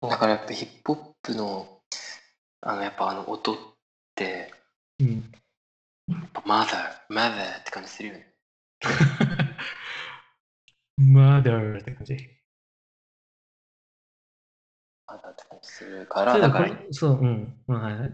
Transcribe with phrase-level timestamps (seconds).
[0.00, 1.80] だからやっぱヒップホップの、
[2.60, 3.56] あの、やっぱあの音っ
[4.14, 4.52] て、
[5.00, 5.32] うん。
[6.08, 8.32] やっぱ mother, mother って感じするよね。
[10.96, 12.14] マダーって感じ。
[15.08, 17.62] mother って感じするから、だから、そう、うん。
[17.66, 18.08] まあはいはい。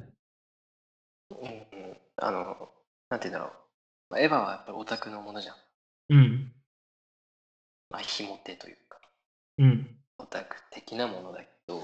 [1.31, 1.51] うんう
[1.93, 2.71] ん、あの、
[3.09, 3.51] なんて言うんだろう。
[4.11, 5.57] まあエヴァはやっぱりオタクのものじゃん。
[6.11, 6.53] うん。
[7.91, 8.99] まあ、ひも手というか、
[9.59, 9.99] うん。
[10.19, 11.83] オタク的なものだけど、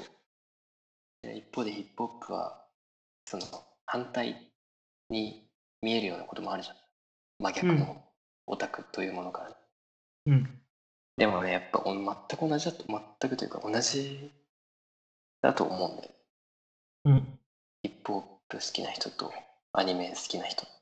[1.22, 2.64] で一方でヒップホップは、
[3.24, 3.44] その
[3.86, 4.50] 反対
[5.10, 5.48] に
[5.82, 6.76] 見えるようなこともあるじゃん。
[7.40, 8.04] 真逆うんの
[8.46, 9.56] オタクというものからね。
[10.26, 10.60] うん。
[11.16, 14.30] でもね、やっぱお全く同じだと、全くというか同じ
[15.42, 16.10] だと思うんだよ。
[17.04, 17.38] うん。
[17.82, 19.32] ヒップホップ好きな人と
[19.72, 20.78] アニメ好きな人って。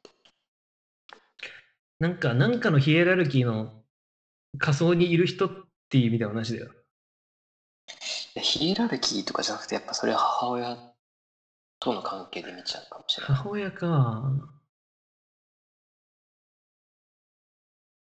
[1.99, 3.83] なんか、なんかのヒエラルキーの
[4.59, 5.51] 仮想にいる人っ
[5.89, 6.71] ていう意味では同じだよ。
[8.41, 10.77] ヒエラルキーとかじゃなくて、やっぱそれは母親
[11.81, 13.37] との関係で見ちゃうかもしれない。
[13.37, 14.33] 母親か。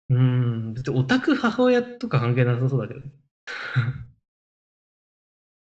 [0.10, 3.02] うーん、別にオタク母親とか関係なさそうだけど。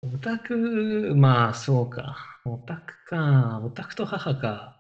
[0.03, 2.41] オタク、まあそうか。
[2.45, 3.61] オタクか。
[3.65, 4.77] オタクと母か。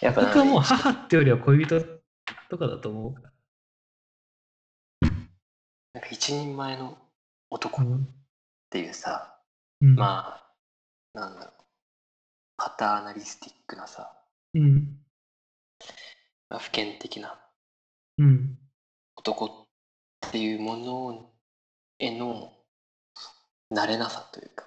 [0.00, 1.80] やっぱ僕はもう母ってよりは恋人
[2.48, 3.14] とかだと思う。
[5.94, 6.98] なんか一人前の
[7.50, 8.08] 男っうん
[8.70, 9.38] ていうさ、
[9.80, 10.40] うん、ま
[11.14, 11.52] あ、なんだろう、
[12.56, 14.12] パターナリスティックなさ、
[14.54, 14.98] うん。
[16.48, 17.38] まあ普遍的な
[18.18, 18.58] うん。
[19.16, 21.30] 男っていうもの
[21.98, 22.52] への
[23.72, 24.66] 慣れなさというか、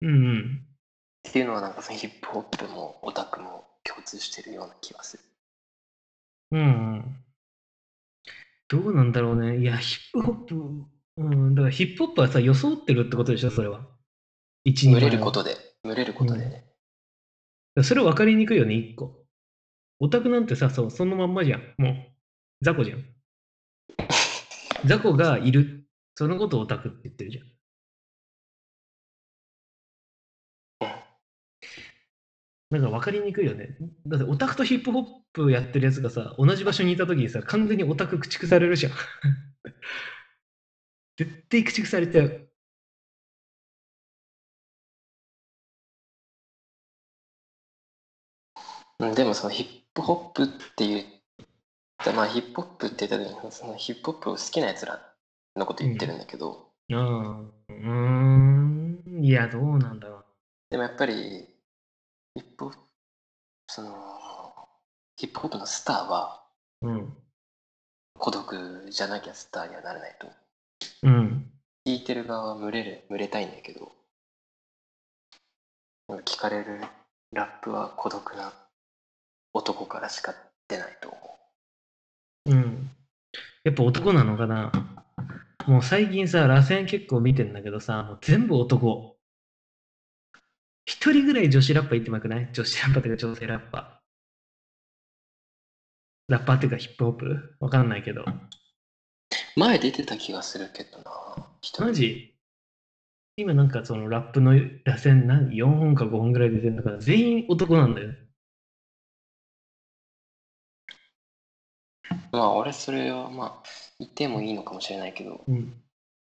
[0.00, 0.66] うんうん。
[1.28, 5.22] っていうのはなんかそのヒップホップもオタクも共通してるような気がする。
[6.52, 6.64] うんう
[6.98, 7.24] ん。
[8.68, 9.58] どうなんだろうね。
[9.58, 10.84] いや、ヒップホップ、
[11.16, 13.86] うん、だからヒップホップはさ、装ってるってことでしょ、それは。
[14.64, 16.64] 一人群れることで、群れることでね。
[17.82, 19.24] それ分かりにくいよね、一個。
[20.00, 21.74] オタクなんてさ、そうそのまんまじゃん。
[21.78, 21.94] もう、
[22.62, 23.04] 雑魚じゃん。
[24.86, 25.86] 雑魚がいる。
[26.14, 27.52] そのことをオタクって言ってるじゃん。
[32.70, 33.76] だから分かりにくいよね。
[34.06, 38.92] だってオタクとヒップホップやってるやつがさ、同じ場所にいたときにさ、完全にオタク駆逐されるじゃん。
[41.16, 42.32] 絶対駆逐されちゃう。
[49.00, 50.46] うんでもそのヒップホップっ
[50.76, 51.04] ていう、
[52.14, 55.00] まあヒップホップって言った時にそのヒップホップを好きなやつら
[55.56, 59.24] のこと言ってるんだけど、ああ、うーん。
[59.24, 60.24] いや、どうなんだろう。
[60.70, 61.48] でもやっぱり
[62.34, 62.70] ヒップ
[63.68, 64.68] その
[65.16, 66.42] ヒップホップのスターは
[66.82, 67.16] うん。
[68.18, 70.26] 孤独じゃなきゃスターにはなれないと。
[70.28, 70.30] う
[71.10, 71.50] ん。
[71.86, 73.92] 聞いてる側は群れる、群れたいんだけど、
[76.08, 76.80] 聞かれる
[77.32, 78.52] ラップは孤独な
[79.54, 80.34] 男からしか
[80.68, 81.38] 出ないと思
[82.46, 82.90] うん。
[83.64, 84.70] やっぱ男なのかな？
[85.66, 89.16] もう最近さ、螺旋結構見てんだけどさ、もう全部男。
[90.84, 92.48] 一人ぐらい女子ラッパー言ってもよくない？
[92.52, 94.02] 女子ラッパーっていうか女性ラッパー。
[96.28, 97.56] ラッパーっていうかヒップホップ？
[97.60, 98.24] わかんないけど。
[99.56, 99.60] う。
[99.60, 101.48] 前出てた気がするけどな。
[101.78, 102.34] マジ？
[103.36, 108.12] 今なんかそのラップの螺旋何 ?4 本か5本ぐらい出てるんだから全員男なんだよ。
[112.30, 113.68] まあ俺それはまあ
[113.98, 115.82] 言ってもいいのかもしれないけど、うん。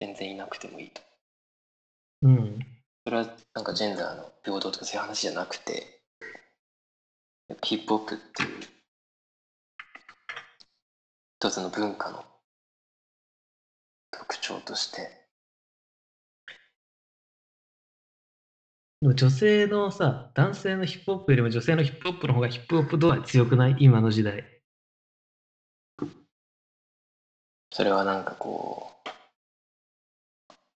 [0.00, 1.02] 全然いなくてもいいと。
[2.22, 2.58] うん。
[3.06, 6.00] それはなんかジェンダーの平等とかそういう話じゃなくて、
[7.62, 8.48] ヒップホップっていう
[11.38, 12.24] 一つの文化の
[14.16, 15.26] 特徴として、
[19.00, 23.76] でも女性のさ、男性のヒップホップよりも女性のヒップホップの方がヒップホップ度合い強くない？
[23.78, 24.44] 今の時代。
[27.70, 29.10] それはなんかこう、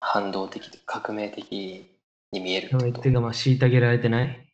[0.01, 1.51] 反動的で革命的
[2.31, 4.53] に見えるっていうか、まあ、虐げられてない？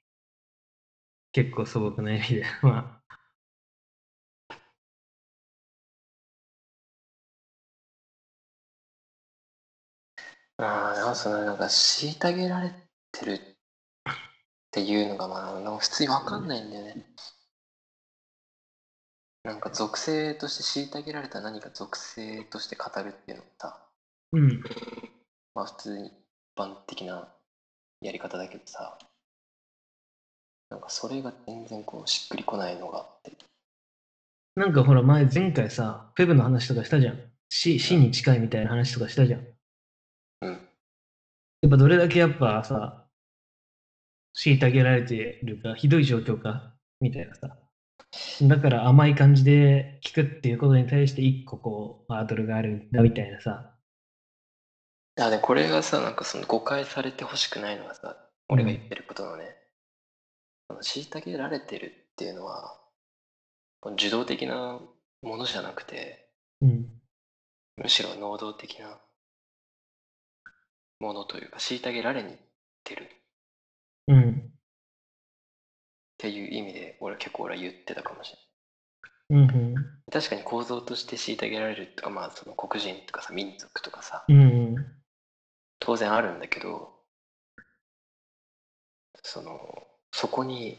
[1.32, 2.44] 結構素朴な意味で。
[2.62, 2.95] まあ
[10.58, 12.74] あ、なんかそのなんか虐げられ
[13.12, 13.40] てるっ
[14.72, 17.06] ていうのがまあ、普通にわかんないんだよね。
[19.44, 24.62] なんか属性として虐げられた何か属性として語るっていうのもさ、あ、うん。
[25.54, 26.14] まあ普通に一
[26.58, 27.28] 般的な
[28.02, 28.98] やり方だけどさ、
[30.70, 33.32] なんかそれが全然こうしっくりこないのがあって。
[34.56, 37.20] なんかほら、前、前回さ、フェブの話とかしたじゃん。
[37.50, 39.55] 死死に近いみたいな話とかしたじゃん。
[41.66, 41.70] うん。
[41.70, 42.96] やっぱどれだけやっぱさ、
[44.38, 46.64] 虐げられてるか、ひどい状況か、
[47.00, 47.58] みたいなさ。
[48.42, 53.66] だから甘い感じで聞くっていうことに対して一個こう、ハードルがあるんだみたいなさ。
[55.18, 58.16] いやでこれがさなんかその誤解されてほしくないのはさ
[58.50, 59.58] 俺が言ってることのね、
[60.70, 62.80] その虐げられてるっていうのは
[63.94, 64.82] 受動的な
[65.22, 66.28] ものじゃなくて
[66.62, 67.02] うん。
[67.78, 69.00] むしろ能動的な
[71.00, 72.38] ものというか虐げられにいっ
[72.84, 73.08] てるっ
[74.08, 74.52] うん。
[76.18, 78.32] ていう意味で俺結構俺は言ってたかもし
[79.30, 79.76] れないうんうん。
[80.12, 84.46] 確かに構造として虐げられるとかまあその黒人とかさ民族とかさうんう
[84.80, 84.86] ん。
[85.80, 86.94] 当然あるんだけど
[89.24, 89.60] その
[90.12, 90.78] そこに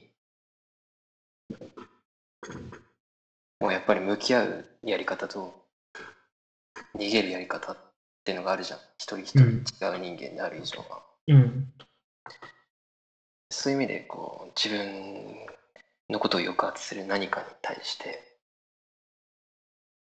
[3.61, 5.53] もうやっぱり向き合うやり方と
[6.97, 7.77] 逃げるやり方
[8.27, 8.81] っていうのがあるじゃん。
[8.99, 9.63] 一人一人違う
[10.01, 11.73] 人間である以上は、うん。
[13.53, 15.47] そういう意味でこう自分
[16.11, 18.21] のことを抑圧する何かに対して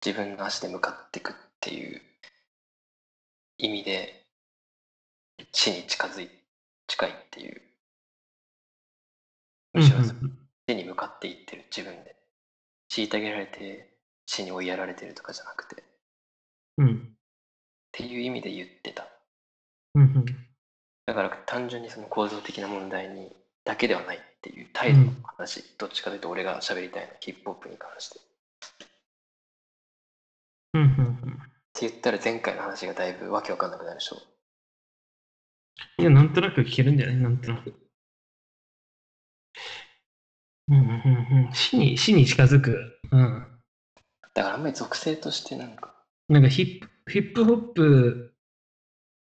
[0.03, 2.01] 自分の足で向かっていくっていう
[3.59, 4.25] 意味で
[5.53, 6.31] 死に近づい
[6.87, 7.61] 近いっていう。
[9.75, 9.99] むしろ
[10.67, 11.65] 死に向かっていってる。
[11.71, 12.17] 自分で。
[12.91, 15.83] 虐げられて死に追いやられてるとかじゃなくて。
[15.83, 15.85] っ
[16.79, 17.14] うん。
[17.97, 19.07] ていう意味で言ってた
[19.95, 20.25] うん。
[21.07, 23.31] だから単純にその構造的な問題に
[23.65, 28.23] だけではないっていう態度の話、どっちかというと俺が喋りたいのヒップホップに関してっ
[28.79, 28.87] て
[30.75, 30.83] うん。
[30.83, 31.39] うん。
[31.81, 34.17] 言ったら前回の話がだいぶわけわかんなくなるでしょ
[35.99, 37.17] いや、なんとなく聞けるんじゃない？
[37.17, 37.75] なんとなく。
[40.69, 41.53] うんうんうんうん。
[41.53, 43.01] 死に、死に近づく。
[43.11, 43.47] うん。
[44.35, 45.95] だからあんまり属性としてなんか
[46.29, 48.35] なんかヒップ、ヒップホップ、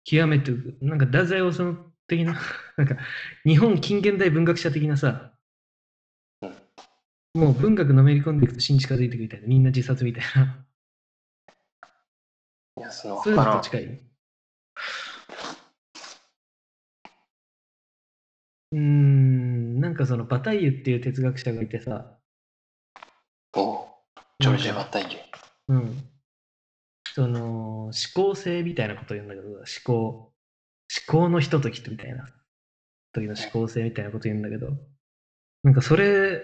[0.04, 1.60] 極めて、なんか太宰治
[2.08, 2.40] 的な、
[2.78, 2.98] なんか
[3.46, 5.34] 日本近現代文学者的なさ、
[6.42, 7.42] うん。
[7.42, 10.66] もう文学のめり込んでいくと死に近づいていくみたいな、みんな自殺みたいな、
[12.78, 13.84] いやそのそういうのと近い？
[18.72, 22.20] うーん、なんかそのバタイユっていう哲学者がいてさ、
[23.56, 23.88] おう。
[24.40, 25.20] ジョルジバッタイユ。
[25.70, 26.13] うん。
[27.16, 30.34] その、思考性みたいなことを言うんだけど、思考、思
[31.08, 32.26] 考のひとときみたいな、
[33.14, 34.72] 時の思考性みたいなこと言うんだけど、
[35.62, 36.44] なんかそれ、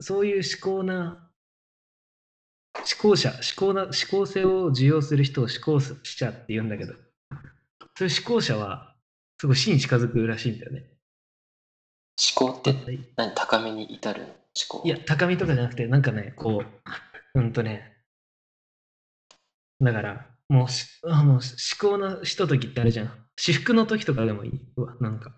[0.00, 1.30] そういう思考な、
[2.74, 6.94] 思考者、思考な、思考性を受容する人を思考者って言うんだけど、
[7.96, 8.96] そういう思考者は、
[9.40, 10.84] すごい死に近づくらしいんだよね。
[12.38, 12.74] 思考って
[13.16, 14.34] 何高めに至るの思
[14.68, 14.82] 考？
[14.84, 16.64] いや、高みとかじゃなくて、なんかね、こ
[17.34, 17.99] う、うんとね、
[19.80, 21.40] だから、もうし、あもう思
[21.78, 23.12] 考のひとときってあるじゃん。
[23.36, 24.60] 至福の時とかでもいい。
[24.76, 25.32] うわ、なんか。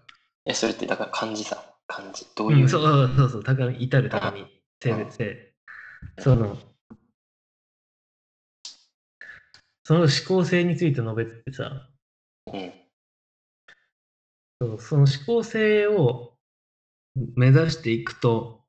[0.45, 4.47] えそれってだから漢字さ漢字どういう、うん、そうそうそうそう、高み、至る高み、
[4.83, 5.55] 性うん別性。
[6.19, 6.59] その、
[9.85, 11.89] その思考性について述べててさ、
[12.53, 12.73] うん
[14.61, 16.35] そうその思考性を
[17.35, 18.63] 目指していくと、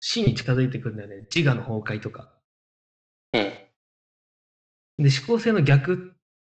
[0.00, 1.26] 死に近づいてくるんだよね。
[1.34, 2.30] 自我の崩壊とか。
[3.32, 3.67] うん
[4.98, 5.98] で、思考性の逆っ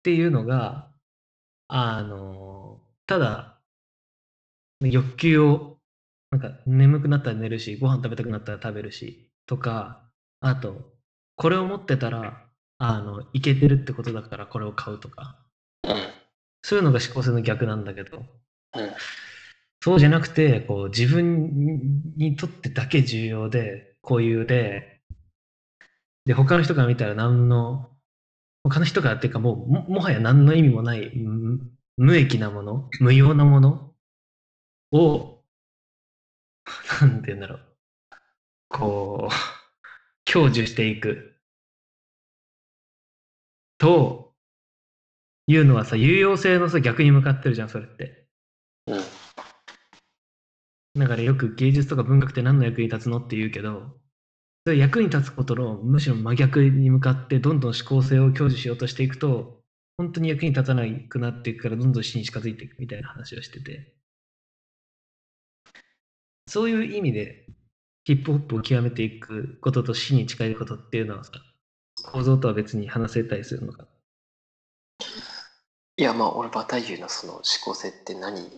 [0.03, 0.91] ていうのが、
[1.69, 3.59] あの、ただ、
[4.81, 5.79] 欲求を、
[6.31, 10.09] なんか眠くなったら寝るし、ご飯食べたくなったら食べるし、とか、
[10.41, 10.93] あと、
[11.37, 15.39] これを持ってたら、あの、いけてるってことだからこれを買うとか、
[15.85, 15.93] うん。
[16.63, 18.93] そういうのが思考性の逆なんだけど、うん。
[19.81, 25.01] そうじゃなくて、こう、自分にとってだけ重要で、固有で、
[26.25, 27.92] で、他の人から見たら何の、
[28.65, 31.61] 他の人からっていうかもう、ももはや何の意味もない、む
[31.97, 33.95] 無益なもの、無用なもの
[34.93, 35.43] を、
[37.01, 37.61] なんて言うんだろう、
[38.69, 39.35] こう、
[40.25, 41.37] 享受していく。
[43.79, 44.33] と、
[45.49, 48.29] いうのはさ、有用性のさ、逆に向かってるじゃん、それって。
[48.87, 49.03] うん
[50.95, 53.97] だからよく芸術とか文学って何の役に立つのって言うけど、
[54.67, 59.61] 役に立つことのむしろ真逆に向かってどんどん思考性を享受しようとしていくと、
[59.99, 63.93] 本当に役に立たなくなっていくからどんどん死に近づいていくみたいな話をしてて、
[66.47, 67.47] そういう意味で
[68.05, 71.33] ヒップホップを極めていくことと死に近いことっていうのはさ、
[72.05, 73.87] 構造とは別に話せたりするのか？
[75.97, 78.49] いやまあ俺バタイユのその思考性って何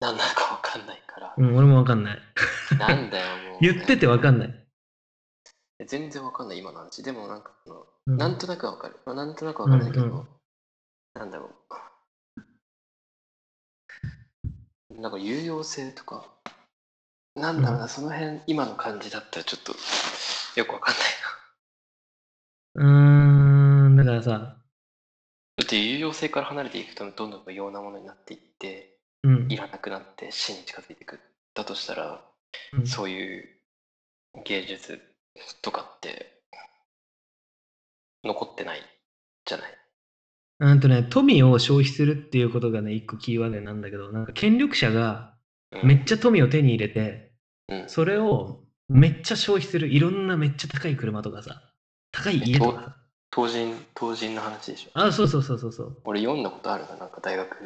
[0.00, 2.18] 何なのかわかんないから、うん、俺もわかんない。
[2.78, 4.65] なんだよもう言っててわかんない。
[5.84, 7.02] 全然わかんない今の話。
[7.02, 7.52] でもなんか
[8.06, 10.28] なんとなくわかる、まあ、なんとなくわかるんだけど、うんうん
[11.14, 11.50] なんだろ
[14.90, 15.00] う。
[15.00, 16.30] なんか有用性とか、
[17.34, 19.74] なんだろうな、その辺、今の感じだったらちょっと
[20.60, 21.04] よくわかんない
[22.74, 24.38] うーん、だからさ、な。
[24.38, 24.56] だ
[25.64, 28.90] って有用性から離れていくとどんどん無用なものになっていって、
[29.22, 29.46] うん。
[29.50, 29.56] い。
[29.56, 31.18] らなくなって死に近づいていく。
[31.54, 32.22] だとしたら、
[32.74, 32.86] うん。
[32.86, 33.48] そういう
[34.44, 35.00] 芸術
[35.62, 36.40] とかって
[38.24, 38.82] 残ってない
[39.44, 39.78] じゃない？
[40.58, 45.34] うんとね、富を消費するっていうことがね、一個キーワードなんだけど、なんか権力者が
[45.70, 47.32] うんめっちゃ富を手に入れて、
[47.68, 51.60] うんそれをめっちゃ消費する、いろんなめっちゃ高い車とかさ、
[52.12, 52.96] 高い家とかさ。
[53.30, 54.90] 当人、当人の話でしょ？
[54.94, 56.00] あ、そうそうそうそうそう。
[56.04, 57.56] 俺読んだことあるな、なんか大学。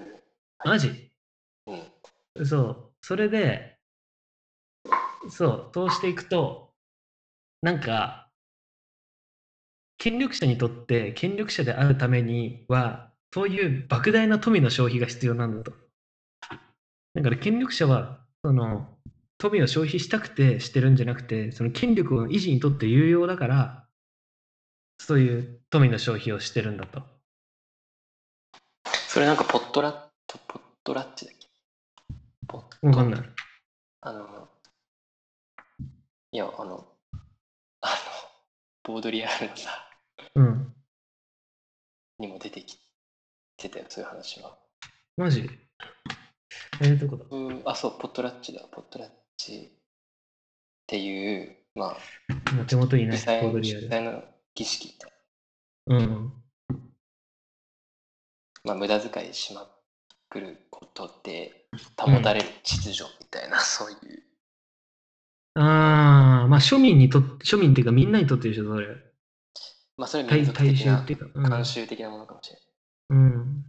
[0.64, 1.12] マジ？
[1.66, 1.74] う
[2.42, 2.46] ん。
[2.46, 2.90] そう。
[3.02, 3.76] それで、
[5.28, 6.69] そう、通していくと、
[7.62, 8.28] なんか、
[9.98, 15.72] 権力者にとって権力者であるためには、そういう莫大な富の消費が必要なんだと。
[17.14, 18.96] だから権力者は、その、
[19.36, 23.86] 富を消費したくてしてるんじゃなくて、その権力の維持にとって有用だから、
[24.98, 27.02] そういう富の消費をしてるんだと。
[29.08, 31.48] それなんかポットラット、ポットラッチだっけ？
[32.46, 33.20] ポットわかんない。
[34.02, 34.48] あの、
[36.32, 36.89] いや、あの、
[38.90, 39.70] ボードリアルのさ、
[40.34, 40.74] うん。
[42.18, 42.78] にも出てき
[43.56, 44.58] てたよ、そういう話は。
[45.16, 45.48] マジ？
[46.82, 47.24] えー、どこだ？
[47.30, 49.78] うん、あ、そう、ポットラッチだ、ポットラッチっ
[50.86, 51.96] ていう、まあ、
[52.52, 53.80] 今手元にない、主催のコードリアル。
[53.82, 55.10] 主催の儀式みたい
[55.86, 55.96] な。
[55.96, 56.32] うん。
[58.64, 59.70] まあ、無駄遣いしま
[60.28, 61.66] くることで
[61.96, 63.98] 保たれる秩序みたいな、そういう。
[65.54, 68.88] ああ、まあ庶民にとって、庶民っていうかみんなにとってでしょ、それ。
[69.96, 71.26] まあ、それ民族大的な衆っていうか。
[71.34, 72.64] うん慣習的なものかもしれない。
[73.10, 73.64] うん。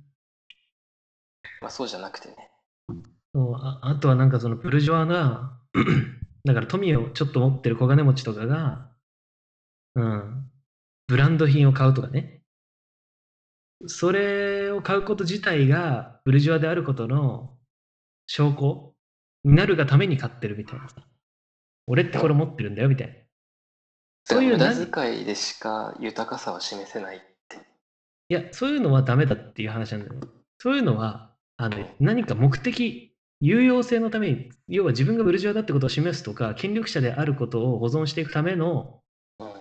[1.62, 2.36] まあ、そうじゃなくてね。
[3.34, 5.58] そうああとはなんかそのブルジョワが、
[6.46, 8.90] だから富をちょっと持ってる小金持ちとかが、
[9.96, 10.52] うん、
[11.08, 12.42] ブランド品を買うとかね。
[13.88, 17.58] それを買うこと自体がブルジョワであることの
[18.28, 18.94] 証拠
[19.44, 20.96] になるがために買ってるみたいなさ。
[21.92, 23.14] 俺ってこれ持ってるんだよみたいな。
[24.24, 27.20] そういう無何駄遣いでしか豊かさは示せないっ
[27.50, 27.58] て。
[28.30, 30.22] いや、そういうのはダメだっていう話なんだよ。
[30.60, 39.02] そういうのは、あの、何か目的、有用性のために、要は自分がブルジョワだってことを示すとか、権力者であることを保存していくための、
[39.40, 39.54] うん。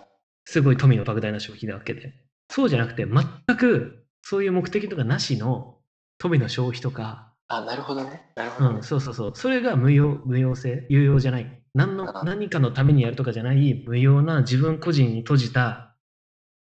[0.45, 2.13] すごい富の莫大な消費なわけで。
[2.49, 5.79] そうじゃなくて、全くそういう目的とかなしの
[6.17, 8.31] 富の消費とか、あ、なるほどね。
[8.35, 8.83] なるほどねうん、。
[8.83, 9.31] そうそうそう。
[9.35, 11.61] それが無用、無用性、有用じゃない。
[11.73, 15.95] 何のあ何かのためにやるとかじゃない、無用な自分個人に閉じた、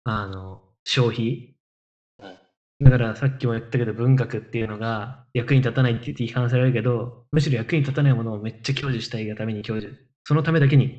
[0.03, 1.55] あの、消費。
[2.19, 2.35] うん
[2.83, 10.97] だからさっきも言ったけど文学っていうのが役に立たないって言って批判されるけど、むしろ役に立たないものをめっちゃ享受したいがために享受、そのためだけに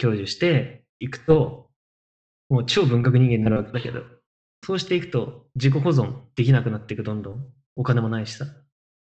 [0.00, 1.68] 享受していくと、
[2.48, 4.02] もう超文学人間になるわけだけど、
[4.64, 7.44] そうしていくと自己保存できなくなっていく、どんどん。
[7.74, 8.46] お金もないしさ。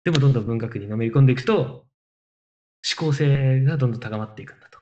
[0.04, 4.78] でもどんどん文学にのめり込んでいくと、思考性がどんどん高まっていくんだと。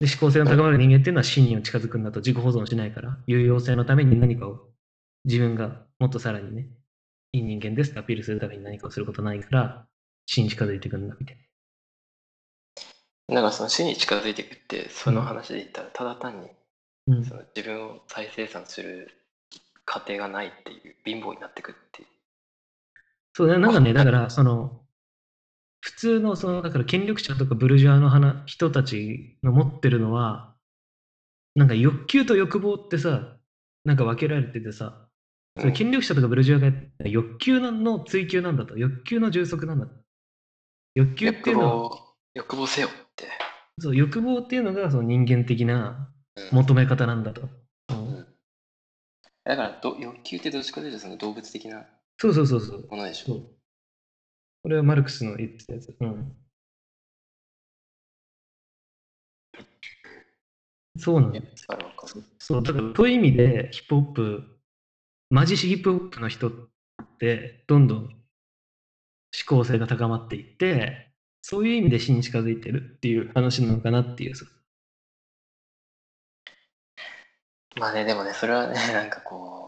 [0.00, 4.68] で思考性が高まる人間っていうのは真に近づくんだと自己保存しないから、有用性のために何かを
[5.24, 6.68] 自分がもっとさらにね、
[7.32, 9.86] いい人間ですってアピールするために何かをすることないから、
[10.26, 11.38] 死に近づいていくんだみたい
[13.28, 16.46] なんかその死に近づいていくって、その話で言ったら、ただ単に
[17.06, 17.16] な。
[17.18, 19.10] うんその自分を再生産する
[19.84, 22.08] 過程がないっていう、貧乏になっていくっていう。
[23.36, 24.80] そうだ、なんかね、だから、その、
[25.82, 30.54] 普通の、その、だから権力者とかブルジョワの話人たちが持ってるのは、
[31.54, 33.36] なんか欲求と欲望ってさ、
[33.84, 35.06] なんか分けられててさ、
[35.60, 39.92] それ権力者とかブルジョワが欲求の追求なんだと、欲求の充足なんだと。
[40.94, 42.00] 欲求ってい欲うのは、望、
[42.32, 43.28] 欲望せよって。
[43.78, 47.50] そう欲望っていうのがその人間的なうん求め方なんだと。
[47.90, 48.26] うんうん
[49.44, 51.86] だからど欲求ってどっちかというとその動物的な
[52.18, 52.86] そうそうそうそう。
[52.88, 53.26] ものでしょ。
[53.26, 53.46] そう。
[54.62, 55.94] これはマルクスの言ってたやつ。
[56.00, 56.32] うん。
[60.98, 61.42] そうなんだいや。
[61.68, 63.08] わかるわかるそう、だからそう。
[63.08, 63.14] いう。
[63.14, 64.44] 意味でヒップホップ、
[65.30, 66.52] マジシヒップホップの人っ
[67.18, 68.08] てどんどん思
[69.46, 70.96] 考性が高まっていって、
[71.42, 71.68] そう。
[71.68, 71.74] いう。
[71.76, 73.28] 意味で死に近づいてるっていう。
[73.34, 74.32] 話なのかなっていう。
[77.78, 79.65] まあね、でもね、それはね、なんかこう、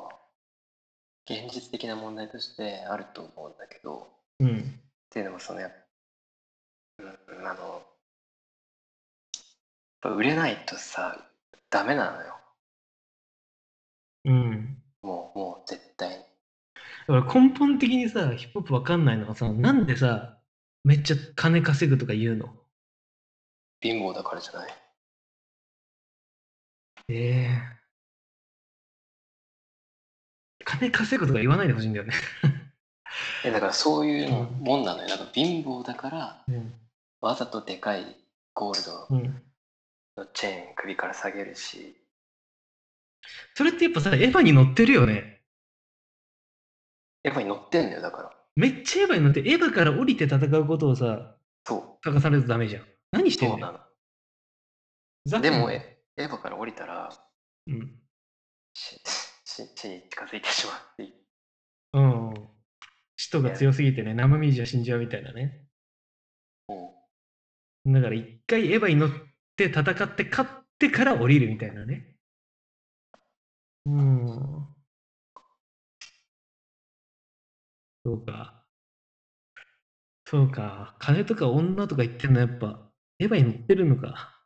[1.29, 4.09] 現実的な問題としてあると思うんだけど、
[4.41, 4.59] うん。
[4.59, 4.63] っ
[5.11, 5.73] ていうのもそのやっ
[6.99, 7.07] うん、
[7.47, 7.83] あの、やっ
[10.01, 11.29] ぱ売れないとさ、
[11.71, 12.35] ダメなのよ。
[14.25, 14.83] うん。
[15.03, 16.17] もう、もう絶対に。
[16.17, 20.39] だから根本的にさ、ヒップホップわかんないのはさ、なんでさ、
[20.85, 22.55] めっちゃ金稼ぐとか言うの？
[23.81, 24.75] 貧乏だからじゃない。
[27.09, 27.78] ええ
[30.69, 32.13] 金稼ぐとか言わないでほしいんだよね。
[33.43, 35.09] えだからそういうもんなのよ。
[35.09, 36.75] なんか貧乏だから、うん。
[37.21, 38.17] わざとでかい
[38.53, 39.43] ゴールドうん。
[40.17, 41.97] のチェーン首から下げるし、
[43.55, 45.43] それってやっぱさ、エヴァに乗ってるよね。
[47.23, 48.33] やっぱり乗ってんだよ、だから。
[48.55, 52.87] めっちゃエヴァに乗って、エヴァから降りて戦うことをさ、そ書かされるとダメじゃん。
[53.13, 53.81] 何しう、てんの
[55.41, 57.11] でも、えエヴァから降りたら、
[57.67, 58.01] うん。
[59.67, 61.13] しし死に近づいてしまうっていう。
[61.95, 62.35] うん。
[63.17, 65.65] 使徒が強すぎてね、生身じゃ死んじゃうみたいなね。
[66.69, 66.75] う
[67.91, 69.11] んだから一回エヴァに乗っ
[69.57, 72.15] て戦って勝ってから降りるみたいなね。
[73.87, 74.67] うん。
[78.05, 78.67] そうか。
[80.27, 80.97] そうか。
[80.99, 84.43] 金とか女とか言ってんのやっぱ、エヴァに乗ってるのか。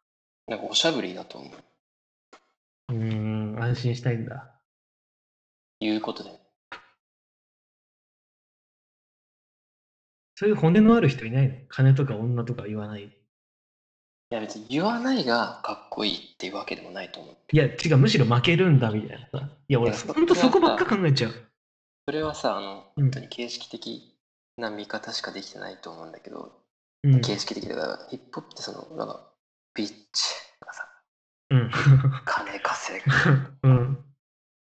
[0.46, 2.94] なんかおしゃぶりだと思う。
[2.94, 4.61] うーん、安心したいんだ。
[5.82, 6.30] いうことで。
[10.34, 11.56] そういう骨のある人いないの？
[11.68, 13.04] 金とか女とか言わない？
[13.04, 17.36] いや別に言わないがかっこいいっていうわけでもないと思う。
[17.52, 19.50] いや、違う、むしろ負けるんだみたいなさ。
[19.68, 20.06] いや、俺、いやそ
[20.50, 21.32] こばっか考えちゃう。
[22.06, 24.16] それはさ、あの、うん本当に形式的
[24.56, 26.50] な見方しかできてないと思うんだけど、
[27.04, 27.20] うん。
[27.20, 29.20] 形式的だから、ヒップホップってその、なんか、
[29.74, 29.94] ビッチ
[30.60, 30.88] とかさ、
[31.50, 31.70] うん。
[32.24, 33.10] 金稼ぐ。
[33.68, 34.11] うん。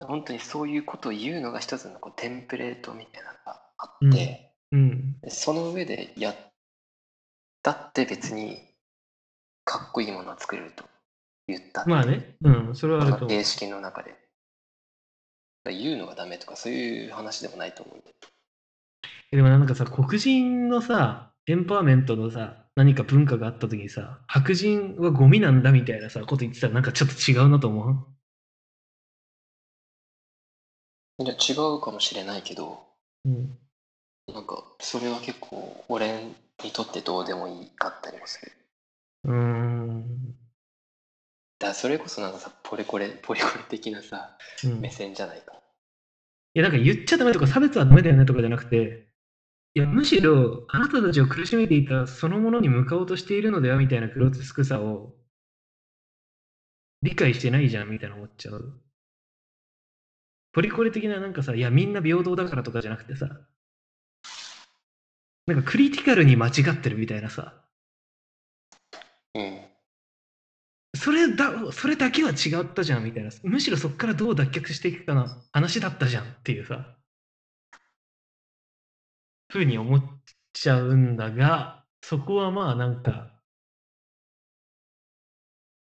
[0.06, 5.20] 本当にそういうことを言うのが一つのこうテンプレートみたいなのがあって、うん。
[5.20, 6.36] でその上でやっ
[7.62, 8.58] たって別に
[9.64, 10.84] かっこいいものを作れると
[11.46, 12.36] 言ったまあね。
[12.42, 12.74] うん。
[12.74, 14.14] それはあると形式の中で。
[15.70, 18.12] 言うのがダメとかそういう話でもないと思うんで。
[19.30, 28.11] でもなんかさ、黒人のさ、エンパワーメントのさ、何か文化があった時にさ、白人はゴミなんだみたいなさ、こと言ってたらなんかちょっと違うなと思う。
[31.18, 32.80] いや違うかもしれないけど、
[33.24, 33.58] うん。
[34.32, 36.24] なんかそれは結構俺
[36.62, 38.52] にとってどうでもいいかったりもする。
[39.24, 40.34] うーん。
[41.58, 45.52] だからそれこそなんかさ、ポリコレ、ポリコレ的なさ、うん、目い線じゃないか。
[46.54, 49.00] や、なんか言っちゃダメとか差別はダメだよねとかじゃなくて、
[49.74, 55.14] いや、むしろあなたたちを苦しめていたそのものに向かおうとしているのではみたいなグロテスクさを
[57.02, 58.81] 理解してないじゃんみたいな思っちゃう。
[60.52, 63.28] ポリコレ的ななんかさ、いや、みんな平等だからとかじゃなくてさ、
[65.46, 67.54] なんかクリティカルに間違ってるみたいなさ、
[69.34, 69.60] うん。
[70.94, 76.96] それだ、それだけは違ったじゃんみたいな、むしろそこからどう脱却していくかな話だったじゃんっていうさ、
[79.50, 83.40] ふうに思っちゃうんだが、そこはまあなんか、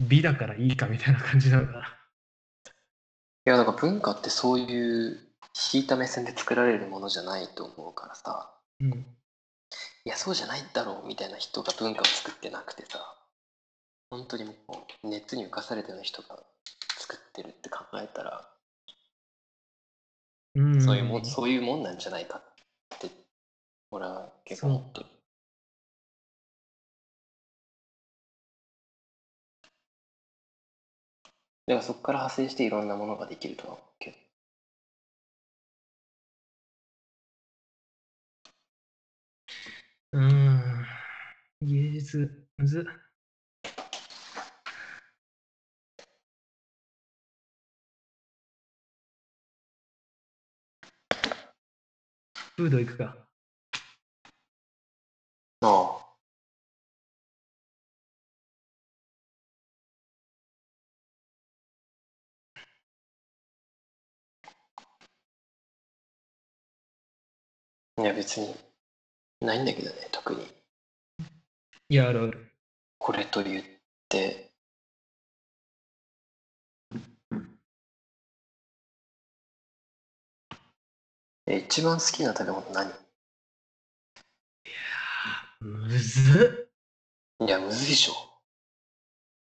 [0.00, 1.99] 美だからいいかみたいな感じなのかな。
[3.46, 5.20] いや、なんか文化ってそういう
[5.74, 8.48] 引いた目線で作られるものじゃないと思うからさ、
[8.80, 9.06] うん。
[10.04, 13.14] いや、そうじゃないだろうみたいな人が文化を作ってなくてさ、
[14.10, 14.54] 本当にも
[15.02, 16.38] う熱に浮かされての人が
[16.96, 18.44] 作ってるって考えたら、
[20.54, 23.10] うん、そういうもん、そういうもんなんじゃないかって、
[23.90, 25.06] 俺は結構思ってる。
[31.70, 34.16] だからそこから派生していろんなものができるとは思うけど。
[40.12, 40.86] うーん。
[41.62, 42.84] 芸術、むずっ。
[52.56, 53.16] フード行くか。
[55.62, 55.66] あ
[55.98, 55.99] あ。
[68.00, 68.54] いや別に
[69.40, 70.46] ないんだけどね特に
[71.90, 72.52] いや、あるある。
[72.98, 73.64] これと言っ
[74.08, 74.50] て
[81.46, 82.90] え一番好きな食べ物何？
[85.60, 86.70] むず
[87.40, 87.46] っ。
[87.46, 88.12] いやむずいでしょ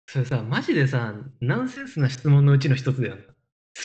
[0.08, 3.24] それさ、マジでさ、ナンセンスな質問のうちの一つだよな。
[3.24, 3.34] 好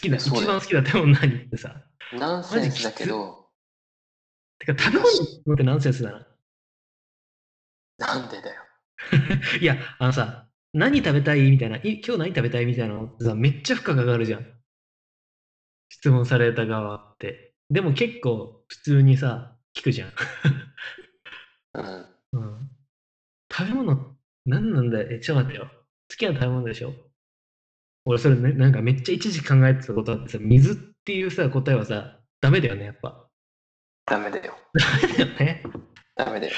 [0.00, 1.82] きな、一番好きな食べ物何ってさ。
[2.12, 3.41] ナンセンスだけど
[4.66, 6.26] てか、食べ物ってナンセンスだな。
[7.98, 8.62] なんでだよ
[9.60, 14.46] いや、あのさ、何食べたいみたいな、い今日何食べたいみたいなのってさ、めっちゃ負荷がかかるじゃん。
[15.90, 17.54] 質問された側って。
[17.70, 20.12] でも結構普通にさ、聞くじゃん。
[21.74, 22.70] うんうん。
[23.52, 25.10] 食べ物、何なんだよ。
[25.12, 25.70] え、ちょっと待ってよ。
[26.10, 26.94] 好きな食べ物でしょ？
[28.04, 33.28] 俺、それ、ね、なんかめっちゃ一時考えてたことあってさ、水っていうさ、答えはさ、ダメだよね、やっぱ。
[34.12, 34.54] ダメだよ。
[34.74, 35.62] ダメだよね。
[36.16, 36.52] ダメだよ。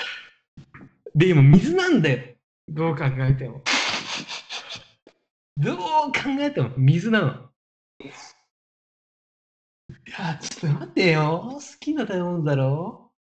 [1.15, 2.35] で、今、水なんだよ。
[2.69, 3.63] どう考えても。
[5.57, 5.83] どう考
[6.41, 7.29] えても水なの。
[8.01, 8.07] い
[10.11, 11.53] や、ちょっと待ってよ。
[11.53, 13.13] 好きな食べ物だろ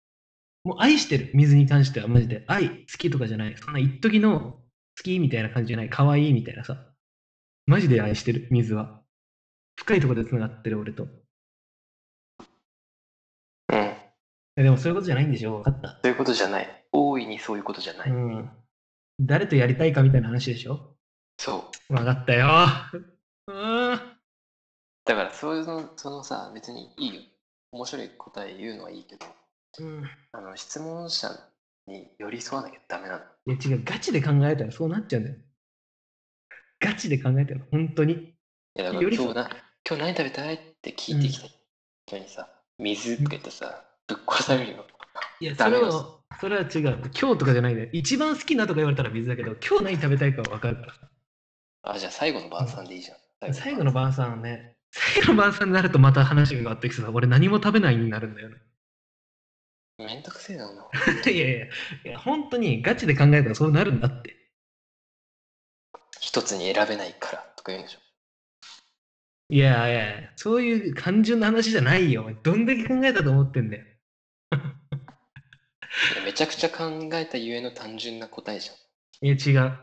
[0.64, 1.30] もう愛してる。
[1.32, 2.42] 水に関してはマジで。
[2.48, 3.56] 愛、好きとかじゃない。
[3.56, 5.90] そんな一時の好きみたいな感じじゃない。
[5.90, 6.76] 可愛いみたいなさ。
[7.66, 9.00] マジで愛してる、水は。
[9.76, 11.06] 深いところで繋がってる、俺と。
[14.56, 15.88] えでもそういうことじゃないんでしょ分かった。
[15.88, 16.84] そういうことじゃない。
[16.92, 18.10] 大いにそういうことじゃない。
[18.10, 18.50] うん。
[19.20, 20.96] 誰とやりたいかみたいな話でしょ
[21.38, 21.94] そう。
[21.94, 22.48] 分かったよ。
[23.48, 24.00] うん。
[25.04, 27.20] だから、そういうの、そのさ、別にいいよ。
[27.72, 29.26] 面白い答え言うのはいいけど、
[29.80, 30.04] うん。
[30.32, 31.28] あの、質問者
[31.86, 33.24] に寄り添わなきゃダメなの。
[33.46, 35.36] いや違う、ガチで考えたらそうなっちゃうんだよ。
[36.80, 38.12] ガチで考えたら、本当に。
[38.14, 38.34] い
[38.74, 39.50] や、だから今日な、
[39.88, 41.48] 今日何食べたいって聞いてきた
[42.06, 44.86] 人にさ、水とか言ってさ、ぶっ殺されるよ。
[45.40, 47.10] いや、それは、それは違う。
[47.18, 47.90] 今日とかじゃないで。
[47.92, 50.94] 一番好きなとか言われたら水だけど、今日何食べたいかは分かるから。
[51.92, 53.54] あ、じゃあ最後の晩餐でいいじゃん。
[53.54, 58.56] 最後の晩餐はね、最後の晩餐になるとまた話が変わってきてさ、俺何も食べないになるんだよね。
[59.98, 60.64] めんどくせえな、
[61.30, 61.68] いやいや、い
[62.04, 64.36] や本当にガチで考えたらそうなるんだって。
[66.20, 68.00] 一つに選べないからとか言うんでしょ。
[69.50, 72.30] いやいやいや、そういう単純な話じゃないよ。
[72.42, 73.84] どんだけ考えたと思ってんだよ。
[76.24, 78.76] めちゃくちゃ考えたゆえの単純な答えじゃん。
[79.26, 79.78] いや、違う。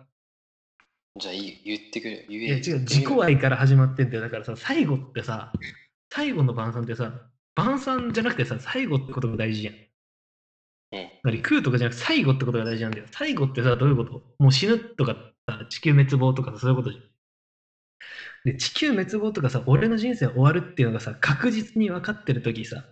[1.19, 2.23] じゃあいいよ、言ってくれよ。
[2.29, 2.79] 言えいや、違う。
[2.81, 4.21] 自己愛から始まってんだよ。
[4.21, 5.51] だからさ、最後ってさ、
[6.13, 7.11] 最後の晩餐ってさ、
[7.55, 9.73] 晩餐じゃなくてさ、最後ってことが大事じゃん。
[11.23, 11.31] うん。
[11.31, 13.05] り食うとかじゃなくて最後ってことが大事なんだよ。
[13.11, 14.23] 最後ってさ、どういうこと？
[14.39, 15.15] もう死ぬとか
[15.49, 17.03] さ、地球滅亡とかさ、そういうことじゃん。
[18.43, 22.83] で、地球滅亡とかさ、俺の人生終わるっていうのがさ、確実に分かってる時さ、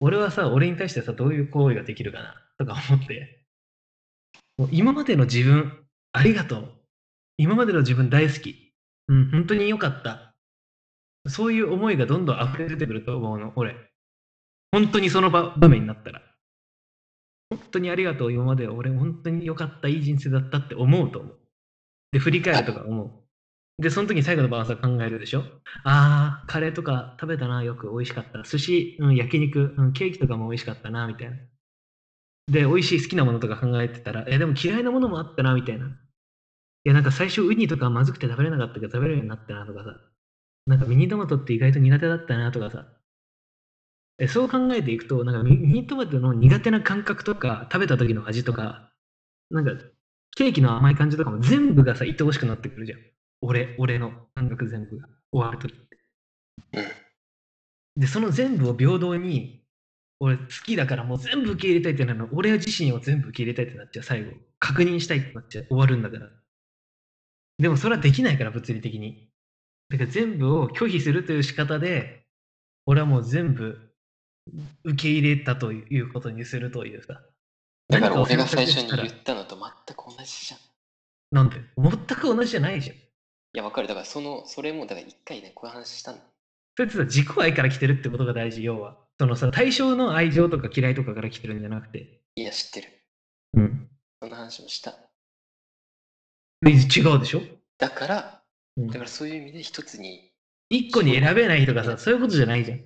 [0.00, 3.44] 俺はさ、俺に対してさ、どういう行為ができるかなとか思って、
[4.56, 6.72] もう今までの自分、ありがとう。
[7.36, 8.72] 今までの自分大好き。
[9.08, 10.34] うん、本当に良かった。
[11.28, 13.76] そういう思いがどんどん溢れ出てくると思うの、俺。
[14.72, 16.22] 本当にその場場面になったら。
[17.50, 21.38] 本当にありがとう、今まで俺本当に良かった、いい人生だったって思うと思う。
[22.12, 23.27] で、振り返るとか思う。
[23.78, 25.46] で、その時に最後のバランスは考えるでしょ？
[25.84, 28.42] あー、カレーとか食べたな、よく美味しかった。
[28.42, 31.36] 寿司、うん、焼肉、うん、ケーキとかも美味しかったな、みたいな。
[32.48, 35.86] で、美味しい好きなものとか考えてたら、え、でも嫌いなものもあったな、みたいな。
[35.88, 35.90] い
[36.84, 39.96] や、なんか最初ウニとかまずくて食べれなかったけど食べれるようになったなとかさ。
[40.66, 42.86] なんかミニトマトって意外と苦手だったなとかさ。
[44.18, 48.82] えそう考えていくと、なんかミニトマトの苦手な感覚とか、食べた時の味とか、
[49.50, 49.72] なんか
[50.36, 53.00] ケーキの甘い感じとかも全部がさ、愛おしくなってくるじゃん。
[53.40, 55.98] 俺、俺の感覚全部が終わる時って。
[57.96, 59.64] で、その全部を平等に、
[60.20, 64.32] 俺好きだからもう全部受け入れたいってなるの、俺自身を全部受け入れたいってなっちゃう、最後。
[64.58, 66.28] 確認したいってなっちゃう、終わるんだから。
[67.58, 69.30] でもそれはできないから、物理的に。
[69.90, 72.26] だから全部を拒否するという仕方で、
[72.86, 73.92] 俺はもう全部
[74.84, 77.22] 受け入れたということにするというさ。
[77.88, 80.60] だから俺が最初に言ったのと全く同じじゃん。
[80.60, 80.62] い
[81.32, 81.56] なんで？
[81.76, 82.96] 全く同じじゃないじゃん。
[83.58, 83.88] や、わかる。
[83.88, 86.18] だからその、それも、だから一回ね、こういう話したの。
[86.76, 88.96] それってさ、自己愛から来てるってことが大事、要は。
[89.18, 92.20] そのさ、対象の愛情とか嫌いとかから来てるんじゃなくて。
[92.36, 92.88] いや、知ってる。
[93.54, 93.90] うん。
[94.22, 94.96] その話もした。
[96.64, 97.42] 違うでしょ？
[97.78, 98.42] だから、
[98.76, 100.32] うんだからそういう意味で一つに、
[100.70, 102.80] 一個に選べないとかさ、そういうことじゃないじゃん。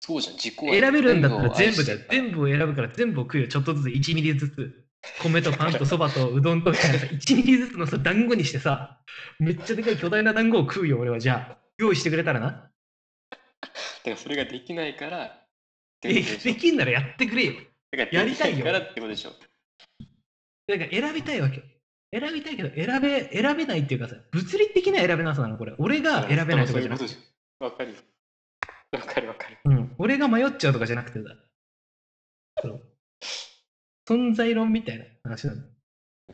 [0.00, 1.98] そうじゃん、自己愛選べるんだったら全部だよ。
[2.10, 3.48] 全部を愛してるから全部を選ぶから全部を食うよ。
[3.48, 4.83] ちょっとずつ1ミリずつ。
[5.22, 9.00] 米とパンとそばとうどんとみたいなさ、1ミリずつのさ、団子にしてさ、
[9.38, 11.20] めっちゃでかい巨大な団子を食うよ、俺は。
[11.20, 12.46] じゃあ、用意してくれたらな。
[12.50, 15.40] だからそれができないから、
[16.02, 17.52] えできんならやってくれよ。
[17.92, 19.30] だからやりたいよからってことでしょ。
[20.66, 21.62] だから選びたいわけ。
[22.12, 25.74] 選びたいけど、選べ、選べないっていうかさ、物理的な選べなさなの、これ。
[25.78, 27.14] 俺が選べないとかじゃなくて。
[27.60, 27.96] わかるよ。
[28.92, 29.58] わかるわかる。
[29.64, 29.94] うん。
[29.98, 31.34] 俺が迷っちゃうとかじゃなくてさ。
[32.62, 32.80] そう
[34.08, 35.62] 存在論みたいな話なの。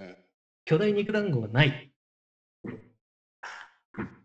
[0.00, 0.16] うん。
[0.64, 1.92] 巨大肉団子はない。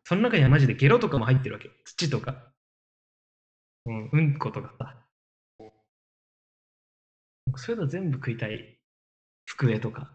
[0.04, 1.70] その中にはマジでゲロとかも入ってるわけ。
[1.84, 2.52] 土とか。
[3.86, 5.06] うん、うんことかさ。
[7.58, 8.80] そういうの全部食いたい。
[9.46, 10.12] 机とか。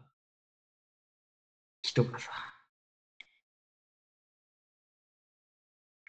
[1.82, 2.30] 木とかさ。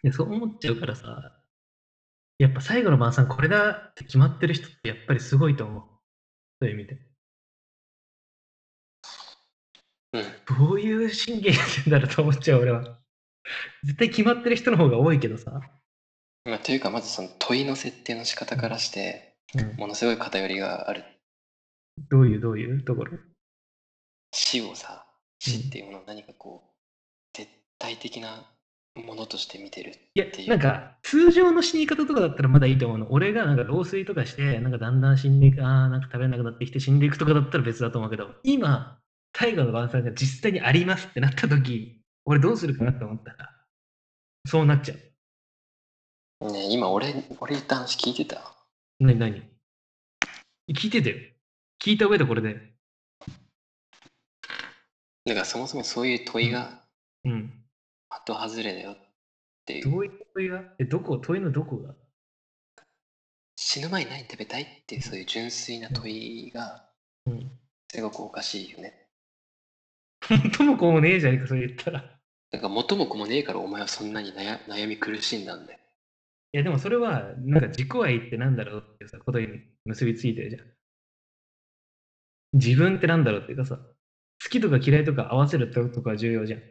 [0.04, 1.42] で、そう思っちゃうからさ。
[2.40, 5.84] やっぱ最後の晩餐これだって決まってる人ってやっぱりすごいと思う。
[6.60, 7.11] そういう意味で。
[10.13, 10.24] うん。
[10.58, 13.00] どういう神経してんだろうと思っちゃう、俺は。
[13.84, 15.62] 絶対決まってる人の方が多いけどさ。
[16.45, 21.04] まあ、というか、まずその問いの設定の仕方からして、うん、ものすごい偏りがある。
[22.10, 23.17] どういう、どういうところ？
[24.34, 25.06] 死をさ、
[25.39, 28.45] 死っていうものを何かこう、絶対的な
[28.95, 29.91] ものとして見てる。
[30.15, 33.12] いやってい、うなんか、通常の死に方とかだったらまだいいと思うの。
[33.12, 39.01] 俺がなんか老衰とかして、なんかだんだん死んでいく、ああ、なんか食べれなくなってきて死んでいくとかだったら別だと思うけど、今、
[39.34, 43.50] 大河の晩餐が実際にありますってなった時、俺どうするかなって思ったら、
[44.46, 44.96] そうなっちゃ
[46.41, 46.52] う。
[46.52, 48.54] ね今俺、俺言った話聞いてた？
[49.00, 49.44] なになに
[50.74, 51.15] 聞いててよ。
[51.84, 52.74] 聞いた上でこれで。
[55.26, 56.84] だからそもそもそういう問いが
[57.24, 57.54] うん。
[58.26, 58.98] 的外れだよっ
[59.65, 59.91] ていう。
[59.91, 60.63] どういう問いが？
[60.80, 61.17] え、どこ？
[61.17, 61.94] 問いのどこが？
[63.56, 64.63] 死ぬ前に何食べたい？
[64.63, 66.89] っていうそういう純粋な問いが
[67.28, 67.52] うん。
[67.94, 69.01] すごくおかしいよね。
[70.58, 72.00] ともこもねえじゃねえか、それ言ったら。
[72.00, 72.04] い
[72.52, 75.80] だから元も子もねえからお前はそんなに悩悩み苦しんだんだよ。
[76.52, 79.48] や、でもそれは、なんか自己愛ってなんだろうっていうさ、ことに
[79.86, 80.64] 結びついてるじゃん。
[82.54, 83.78] 自分ってなんだろうっていうかさ、
[84.44, 86.62] 好きとか嫌いとか合わせるとが重要じゃん。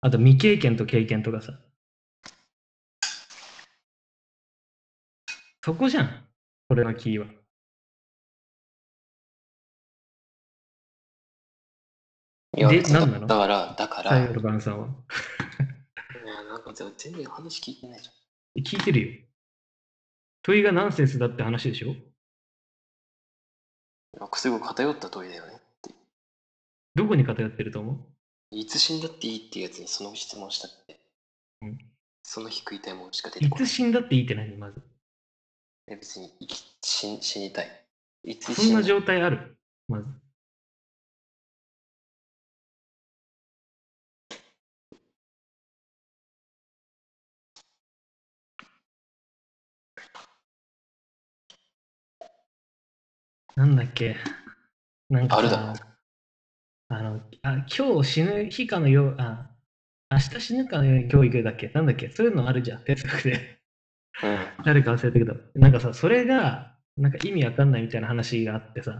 [0.00, 1.60] あと未経験と経験とかさ。
[5.62, 6.26] そこじゃん。
[6.68, 7.26] これのキーは。
[12.56, 13.26] いやで何なの？
[13.26, 14.86] だから、だから、い最後の晩餐は。
[14.86, 18.12] やなんか全然話聞いてないじゃ
[18.60, 18.62] ん。
[18.62, 19.20] 聞いてるよ。
[20.42, 21.94] 問いがナンセンスだって話でしょ？
[24.18, 25.94] なんかすごい偏った問いだよねって。
[26.94, 27.96] どこに偏ってると思う？
[28.56, 31.00] いつ死んだっていいっていうやつにその質問したって、
[31.62, 31.78] うん
[32.22, 33.66] その日食いたいものしか出ていこない。
[33.66, 34.56] つ死んだっていいって何？
[34.56, 34.82] まず。
[35.88, 37.86] え別に生き死死にたい。
[38.24, 39.56] いつそんな状態ある？
[39.88, 40.06] まず。
[53.56, 54.16] なんだっけ？
[55.08, 55.86] なんかあるさだ
[56.88, 59.50] あのあ、今日死ぬ日かのよう、あ、
[60.10, 61.70] 明日死ぬかのように今日行くだっけ？
[61.74, 62.10] なんだっけ？
[62.10, 63.58] そういうのあるじゃん、哲学で。
[64.22, 64.64] うん。
[64.64, 65.34] 誰か忘れたけど。
[65.54, 68.92] なんかさ、それが、なんか意味わかんないみたいな話があってさ、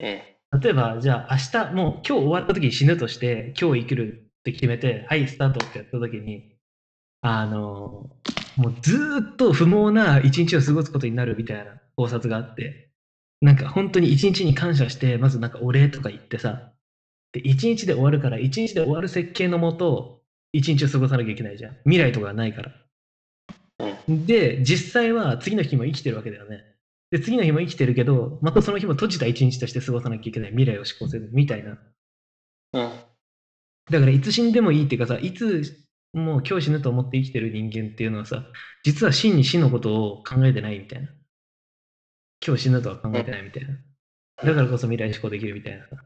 [0.00, 0.60] うん。
[0.60, 6.56] 例えば、じゃあ明日、もう今日終わった時に死ぬとして、今日生きるって決めて、はい、スタートってやった時に、
[7.20, 8.10] あの、
[8.56, 12.85] もうずーっと不毛な一日を過ごすことになるみたいな考察があって、
[13.40, 16.72] なんか本当に一日に感謝して、まずなんかお礼とか言ってさ、
[17.32, 20.22] で、一日で終わるから、一日で終わる設計のもと、
[20.52, 21.76] 一日を過ごさなきゃいけないじゃん。
[21.84, 22.72] 未来とかがないから。
[24.08, 26.64] で、実際は次の日も生きてるわけだよね。
[27.10, 31.78] で、次の日も生きてるけど、またその日も閉じた一日として過ごさなきゃいけない未来を思考するみたいな。
[32.72, 32.90] うん。
[33.90, 35.62] だからいつ死んでもいいっていうかさ、いつ
[36.12, 38.44] もう今日死ぬと思って生きてる人間っていうのはさ、
[38.82, 41.08] 実は真に死のことを考えてないみたいな。
[42.44, 43.74] 今日死ぬとは考えてないみたいな。
[44.44, 45.96] だからこそ未来思考できるみたいなさ。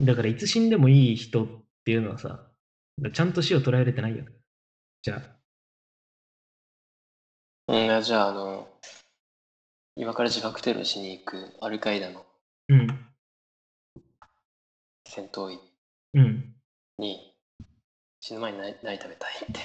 [0.00, 1.48] だからいつ死んでもいい人っ
[1.84, 2.46] ていうのはさ、
[3.12, 4.24] ちゃんと死を捉えれてないよ。
[5.02, 5.36] じゃあ。
[7.72, 8.68] うん、じゃあ、あの、
[9.96, 12.24] 今から自爆テロしに行くアルカイダの
[12.68, 12.86] うん。
[15.06, 15.60] 戦闘員
[16.14, 16.54] うん。
[16.98, 17.34] に
[18.20, 19.60] 死ぬ前に何何食べたいって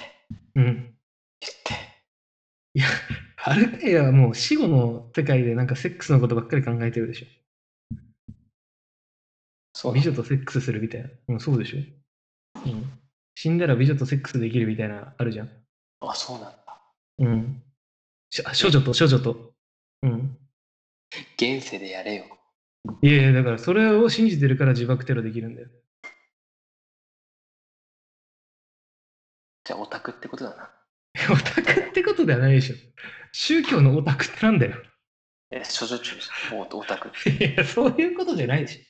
[0.54, 0.94] うん。
[1.40, 1.74] 言って、
[2.74, 2.86] いや、
[3.36, 7.26] アルカイダはもう死後の世界でなんかセックスのことばっかり考えてるでしょ。
[9.72, 11.10] そう美女とセックスするみたいな。
[11.28, 12.60] うん、そうでしょ。
[12.64, 12.90] うん。
[13.34, 15.50] 死んだら美女とセックスできるみたいな、あるじゃん。
[16.00, 16.56] あ、そうなんだ。
[17.18, 17.62] うん。
[18.30, 19.52] しあ処女と処女と。
[20.02, 20.38] うん。
[21.36, 22.24] 現世でやれよ。
[23.02, 25.68] いやいや、だからそれを信じてるから自爆テロできるんだよ。
[29.64, 30.70] じゃあ、オタクってことだな。
[31.32, 32.76] オタクってことではないでしょ。
[33.38, 34.76] 宗教のオタクってなんだよ。
[35.50, 36.16] え、処女中。
[36.54, 37.10] オオタク。
[37.28, 38.80] いや、そういうことじゃないでし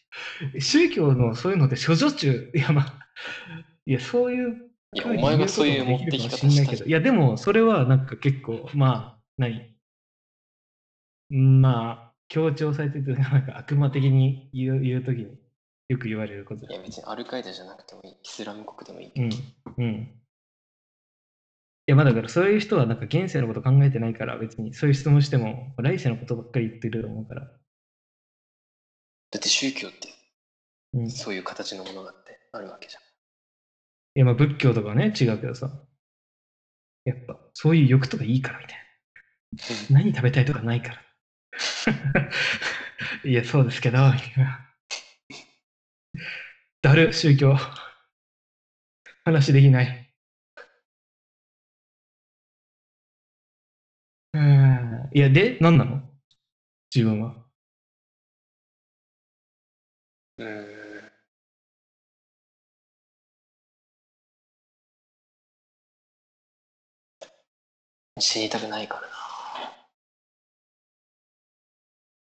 [0.55, 0.61] ょ。
[0.61, 3.09] 宗教のそういうのって処女中、いや、まあ、
[3.87, 9.75] いや、そういういや、お前がそういう持ってき方したじゃんいや、でも、それはなんか結構、まあ、何
[11.29, 15.37] まあ、強調されてて、なんか悪魔的に言う言うときに
[15.89, 18.13] よく言われることいや、別にアルカイダじゃなくてもいい。
[18.13, 19.13] イスラム国でもいい。
[19.17, 19.31] うん。
[19.77, 20.26] うん。
[21.89, 27.43] いや、まあだからそういう人はなんか現世のこと考えてないから、別にそういう質問しても、来世のことばっかり言ってると思うから。
[29.31, 30.09] だって宗教って
[31.11, 33.03] そういう形のものだってあるわけじゃん。
[34.17, 35.71] や、まあ仏教とかはね、違うけどさ。
[37.05, 38.79] やっぱ、そういう欲とかいいからみたい
[39.91, 40.01] な。
[40.01, 41.03] 何食べたいとかないから。
[43.25, 44.67] いや、そうですけど、みたいな
[46.83, 47.57] だだる、宗教。
[49.25, 50.06] 話できない。
[55.13, 55.17] ん。
[55.17, 56.03] いや、で、何なの？
[56.95, 57.35] 自分は。
[60.39, 61.11] うーん。
[68.19, 69.09] 死にたくないからな。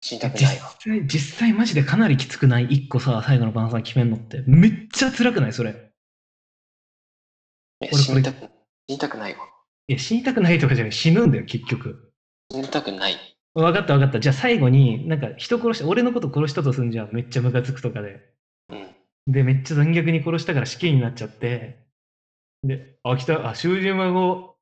[0.01, 0.69] 死にたく実ないわ。
[0.79, 2.65] 際、実際マジでかなりきつくない？
[2.65, 4.43] 一個さ、最後の晩餐決めんのって。
[4.47, 5.53] めっちゃ辛くない？
[5.53, 5.91] それ
[7.91, 8.49] 死にたく、
[8.87, 9.45] 死にたくないわ。
[9.87, 10.91] いや、死にたくないとかじゃない。
[10.91, 12.10] 死ぬんだよ、結局。
[12.51, 13.17] 死にたくない。
[13.53, 14.19] 分かった分かった。
[14.19, 17.09] じゃあ最後に、なんか人殺して、俺のこと殺したとすんじゃん。
[17.13, 18.33] めっちゃムカつくとかで。
[18.69, 18.95] うん。
[19.27, 21.79] で、めっちゃ残虐に殺したから死刑になっちゃって。
[22.63, 24.55] で、あ、来た、あ、囚人孫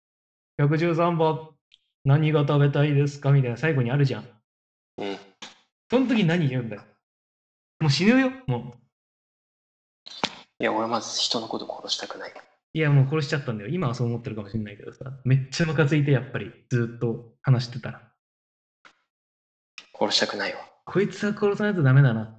[0.62, 1.50] 113番、
[2.06, 3.32] 何が食べたいですか？
[3.32, 4.28] みたいな最後にあるじゃん。
[5.00, 5.18] うん。
[5.90, 6.84] その時何言うんだよ。
[7.80, 8.80] もう死ぬよ、もう。
[10.62, 12.34] いや、俺まず人のこと殺したくない。
[12.74, 13.70] いや、もう殺しちゃったんだよ。
[13.70, 15.06] 今はそう思ってるかもしれないけどさ。
[15.24, 18.12] めっちゃムカついて、やっぱり、ずっと話してたら。
[20.00, 20.60] 殺したくないわ。
[20.86, 22.36] こいつは殺さないとダメだな。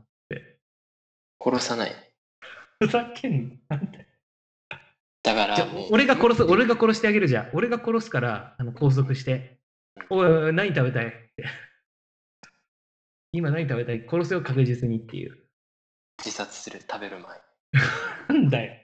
[1.42, 1.94] 殺さない。
[2.78, 3.76] ふざけんな。
[3.76, 4.06] なんで
[5.22, 7.50] だから俺が殺す、俺が殺してあげるじゃん。
[7.52, 9.60] 俺が殺すから、あの拘束して、
[10.08, 11.44] おいおい、何食べたいって。
[13.32, 14.06] 今何食べたい？
[14.08, 15.46] 殺せよ確実にっていう。
[16.18, 17.40] 自殺する、食べる前。
[18.28, 18.82] なんだよ。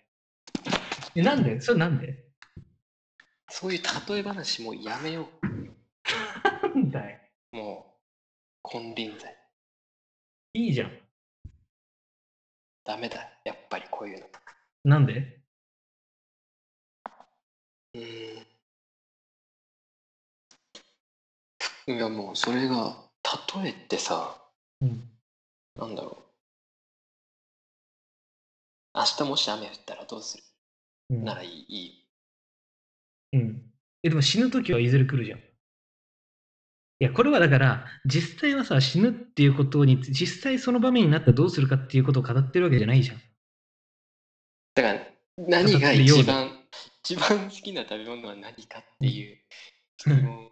[1.16, 1.60] え、なんで？
[1.60, 2.16] それなんで？
[3.48, 5.32] そういう例え話もうやめよ
[6.74, 7.18] なんだよ。
[7.52, 7.56] う。
[7.56, 7.86] も
[8.64, 9.36] う、金輪際。
[10.54, 10.96] いいじゃん。
[12.84, 13.28] ダメだ。
[13.44, 14.26] やっぱりこういうの。
[14.84, 15.26] なんで？
[17.94, 18.46] うーん。
[21.88, 22.98] いやもうそれが、
[23.54, 24.40] 例えってさ、
[24.80, 25.06] うん。
[25.76, 26.26] なんだろう。
[28.94, 30.42] 明日もし雨降ったらどうする？
[30.42, 30.45] うん
[31.10, 32.06] ならいい。
[33.32, 33.62] うん。
[34.02, 35.38] え、でも死ぬ時はいずれ来るじゃん。
[35.38, 35.42] い
[37.04, 43.20] や、これはだから、実際はさ、死ぬっていうことに、実際その場面になったらどうするかっていうことを語ってるわけじゃないじゃん。
[44.74, 46.50] だから、何が一番、
[47.04, 49.38] 一番好きな食べ物は何かっていう
[49.98, 50.48] 質問だよね。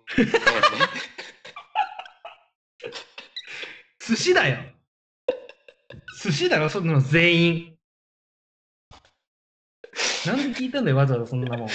[4.07, 4.59] 寿司だよ
[6.23, 7.74] 寿司だろ、そんなの全員。
[10.27, 11.69] なんで聞いたんだよ、わざわざそんなもん。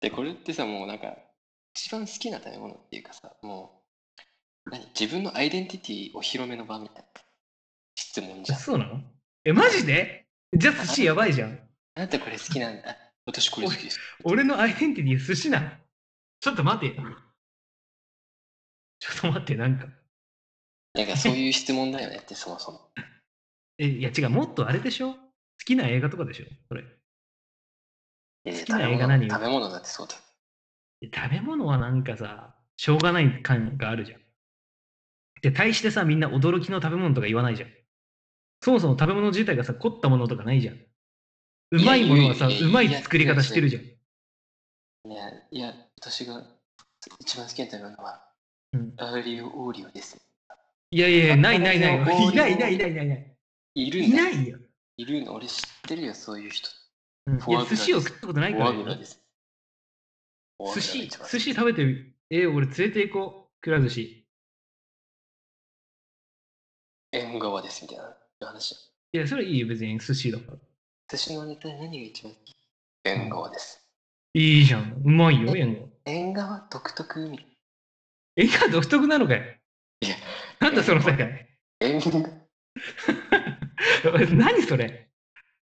[0.00, 1.16] で、これってさ、もうなんか、
[1.74, 3.82] 一番好きな食べ物っていうかさ、も
[4.66, 4.86] う、何？
[4.98, 7.20] 自分のアイデンティティを広めの場みたいな
[7.94, 8.58] 質問じゃん。
[8.58, 9.00] そうなの？
[9.44, 10.26] え、マジで？
[10.54, 11.58] じゃあ寿司やばいじゃん。
[11.94, 12.96] あなたこれ好きなんだ？
[13.26, 13.98] 私これ好きです。
[14.24, 15.70] 俺のアイデンティティ寿司なの
[16.40, 16.94] ちょっと待てよ。
[19.00, 19.86] ちょっと待って、なんか。
[20.94, 22.90] なんかそういう質問だよねって、そもそも。
[23.78, 25.14] え、いや違う、もっとあれでしょ？
[25.14, 25.18] 好
[25.64, 26.44] きな映画とかでしょ？
[26.68, 26.84] それ。
[28.44, 29.28] 好きな映画何？
[29.28, 30.20] 食べ物だってそうだよ。
[31.14, 34.20] 食べ物はなんかさ、しょうがない感があるじゃん。
[35.42, 37.68] で、対してさ、みんな驚きの食べ物とか言わないじゃん。
[38.60, 40.76] そもそも食べ物自体がさ、凝ったものとかないじゃん。
[41.72, 43.82] うまいものはさ、うまい作り方してるじゃん。
[43.82, 46.42] いや、いや、私が
[47.18, 48.22] 一番好きな食べ物は、
[48.74, 50.16] うんアーリオオーリオです。
[50.90, 51.98] いやいやいや、ないないない。
[51.98, 53.36] あいないいないいないいないいない。
[53.74, 54.16] いいるんだ。
[54.24, 54.58] ないよ。
[54.96, 55.34] いるの。
[55.34, 56.68] 俺知ってるよ、そういう人。
[57.26, 58.72] うんいや、寿司を食ったことないから
[60.74, 62.14] 寿司寿司食べてる。
[62.30, 63.60] え俺連れて行こう。
[63.60, 64.26] くら寿司。
[67.12, 68.72] 縁側ですみたいな話。
[69.12, 70.58] いや、それいいよ、別に寿司だから。
[71.08, 72.54] 私のネタで何が一番好き？
[73.04, 73.86] 縁側です。
[74.34, 75.02] いいじゃん。
[75.04, 75.86] うまいよ、縁が。
[76.06, 77.38] 縁側独特み？
[77.38, 77.46] たい
[78.36, 79.42] 縁が独特なのかよ。
[80.00, 80.16] いや、
[80.60, 81.48] なんだその世界。
[81.80, 82.30] 縁側？
[84.34, 85.08] 何それ？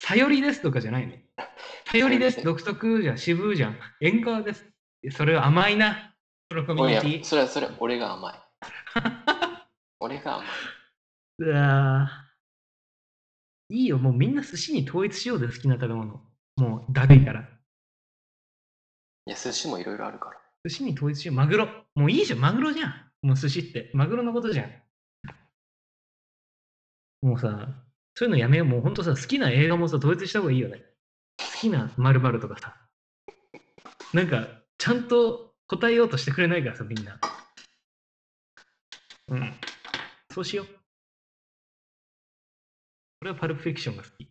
[0.04, 1.14] さよりですとかじゃないの
[1.90, 3.78] さよりです、独特じゃん、渋じゃん。
[4.02, 4.66] 縁側です。
[5.12, 6.14] それは甘いな。
[6.50, 7.24] このコミュニティ。
[7.24, 8.36] それはそれは俺が甘い。
[10.02, 10.48] 俺が甘い。
[11.40, 16.22] うわーいいよ、もうみんな寿司に統一しようで好きな食べ物。
[16.58, 17.42] もうだるいから。
[17.42, 20.38] いや、寿司もいろいろあるから。
[20.66, 21.38] 寿司に統一しよう。
[21.38, 21.70] マグロ。
[21.96, 23.12] もういいじゃん、マグロじゃん。
[23.22, 23.92] もう寿司って。
[23.94, 24.72] マグロのことじゃん。
[27.22, 27.70] もうさ、
[28.16, 28.68] そういうのやめよう。
[28.68, 30.87] もうほんとさ、好きな映画もさ、統一した方がいいよね。
[31.58, 32.76] 好きな〇〇とかさ。
[34.14, 34.48] なんか、
[34.78, 37.20] ちゃんと答えようとしてくれないからさ、みんな。
[39.30, 39.54] うん。
[40.32, 40.68] そうしよう。
[43.24, 44.30] 俺はパルプフィクションが好き。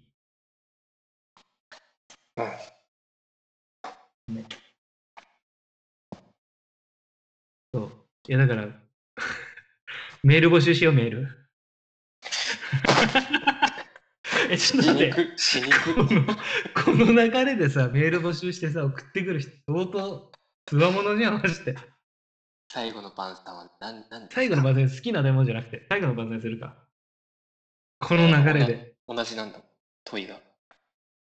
[4.28, 4.46] うん。
[7.74, 7.92] そう。
[8.28, 8.68] いや、だから、
[10.22, 11.28] メール募集しよう、メール。
[14.50, 15.32] え、ちょっと待って。
[15.34, 16.26] くしにくこの
[16.84, 20.32] この流れでさ、メール募集してさ、送ってくる人、相当、
[20.66, 21.76] つわものじゃん、マジで。
[22.72, 26.76] 最後の晩餐は何最後の晩餐好きなデモじゃなくて、最後の晩餐するか。
[28.00, 28.96] この流れで。
[29.08, 29.60] 同じなんだ
[30.04, 30.40] 問いが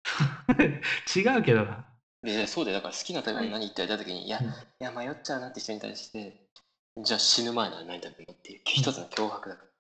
[1.16, 1.88] 違うけどな。
[2.24, 6.48] でそうだよだから好きな食べ物何って言われた時に、いやうんいや迷っちゃうなって人に対して
[6.98, 9.73] じゃあ死ぬ前なら何食べるのっていう一つの脅迫だから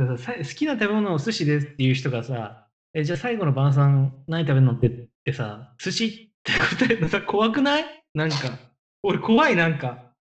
[0.00, 4.90] でもさ好きな食べ物を寿司ですっていう人がさ、え、じゃあ最後の晩餐何食べるのってっ
[5.24, 7.84] てさ、寿司って答えるのさ、怖くない？
[8.14, 8.36] なんか、
[9.02, 10.14] 俺怖いなんか、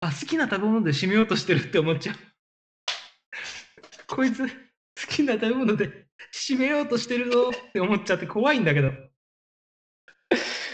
[0.00, 2.16] あ、好きな食べ物で締めようとしてるって思っちゃう。
[4.08, 4.54] こいつ、好
[5.08, 8.90] きな食べ物で締めようとしてるぞって思っちゃって怖いんだけど。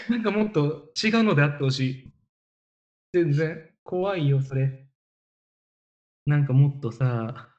[0.09, 2.13] なんかもっと違うのであってほしい。
[3.11, 4.87] 全然、怖いよ、それ。
[6.25, 7.49] なんかもっとさ、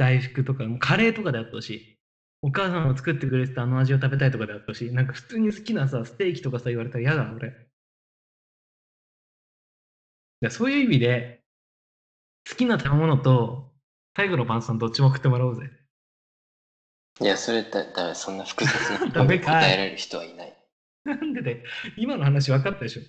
[0.00, 1.96] 大福とか、カレーとかであってほしい。
[2.40, 4.92] お母さんが作ってくれてたあの味を食べたいとかであってほしい。
[4.92, 7.52] なんか普通に好きなさ、ステーキとかさ、言われたら嫌だ、俺。
[10.48, 11.42] そういう意味で、
[12.48, 13.70] 好きな食べ物と
[14.16, 15.70] 最後の晩餐どっちも食ってもらおうぜ。
[17.20, 20.56] いやそれだだからそんな複雑な ダメかい答えられる人はいない
[21.04, 21.64] なんでで、
[21.98, 23.02] 今の話分かったでしょ。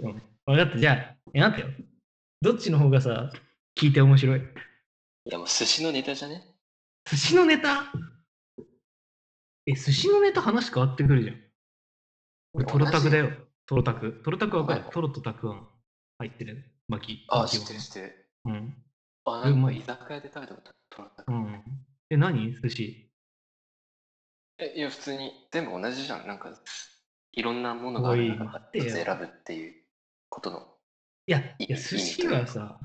[0.00, 0.78] うん、分かった。
[0.78, 1.74] じゃあ、え、待ってよ。
[2.42, 3.32] どっちの方がさ、
[3.78, 4.67] 聞いて面白い？
[5.28, 6.42] いやもう寿司のネタじゃね？
[7.04, 7.92] 寿司のネタ？
[9.66, 11.36] え、寿司のネタ話変わってくるじゃん。
[12.54, 13.32] 俺、トロタクだよ。
[13.66, 14.22] トロタク。
[14.24, 14.80] トロタクは分かる？
[14.84, 15.68] はいトロとタクアン
[16.20, 16.64] 入ってる？
[16.88, 17.26] 巻き。
[17.28, 18.30] あ知ってる知ってる。
[18.46, 18.74] うん。
[19.26, 19.82] あなんうまい？
[19.82, 20.78] か居酒屋で食べたことある？
[20.88, 21.30] トロタク。
[21.30, 21.62] うん。
[22.08, 22.54] え、何？
[22.54, 23.10] 寿司。
[24.56, 25.46] えいや普通に。
[25.52, 26.26] 全部同じじゃん。
[26.26, 26.58] なんか
[27.32, 28.48] いろんなものがある中おい。
[28.48, 29.74] から選ぶっていう
[30.30, 30.66] ことの。
[31.26, 32.80] いや、いいや、い寿司はさ、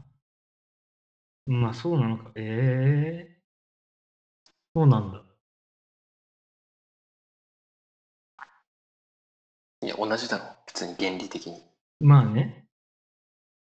[1.46, 2.32] まあそうなのか。
[2.36, 3.38] ええ
[4.76, 5.22] そうなんだ。
[9.82, 11.62] いや同じだろ普通に原理的に
[12.00, 12.66] まあね。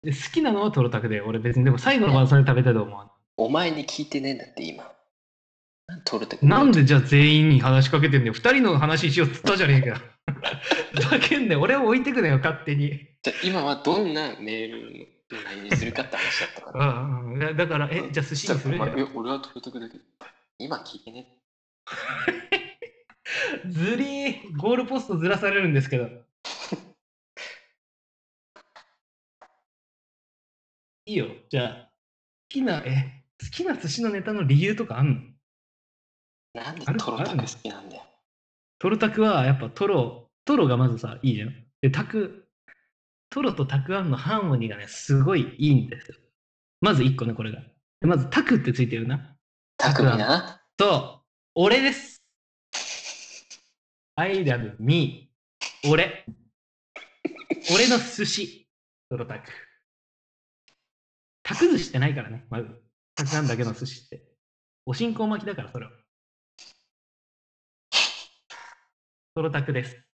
[0.03, 3.11] で好きなのはトロタクで、俺別に、でも最後の晩餐で食べたいと思う。
[3.37, 4.85] お前に聞いてねえんだって今
[6.05, 8.33] トロタクなんでじゃあ全員に話しかけてんだよ。
[8.33, 9.97] 二人の話しようっつったじゃねえか よ。
[11.11, 12.99] だけんね俺を置いてくなよ、勝手に。
[13.23, 16.85] じゃあ今はどんなメールの内容にするかって話だったから。
[16.85, 20.05] あ あだだから、え、じゃあ寿司にするじゃあ俺はトロタクだけど。
[20.59, 21.39] 今聞いてね。
[23.69, 26.09] ずりー、ゴールポストずらされるんですけど。
[31.07, 31.89] いいよ、じゃあ、好
[32.49, 35.37] きな、え、好きな寿司のネタの理由とかあん
[36.55, 36.63] の？
[36.63, 36.99] なんである？
[37.01, 38.03] トロタク好きなんだよ。
[38.79, 41.55] トロタクはやっぱトロ、トロがまずさ、いいじゃん。
[41.81, 42.42] で、タク、
[43.33, 46.17] トロとタクアンのハーモニーがね、すごいいいんですよ。
[46.83, 47.63] まず1個ね、これが。
[48.01, 49.35] でまずタクってついてるな。
[49.79, 52.23] タクミなそう、俺です。
[54.17, 55.31] I love me.
[55.89, 56.27] 俺。
[57.75, 58.69] 俺の寿司。
[59.09, 59.51] トロタク。
[61.43, 62.69] タク寿司ってないからね、まず。
[63.15, 64.23] タクアンだけの寿司って。
[64.85, 65.93] お新香巻きだから、それは。
[69.35, 70.12] トロタクです。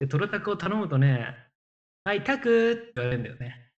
[0.00, 1.34] で、トロタクを頼むとね、
[2.04, 3.72] はい、タクって言われるんだよね。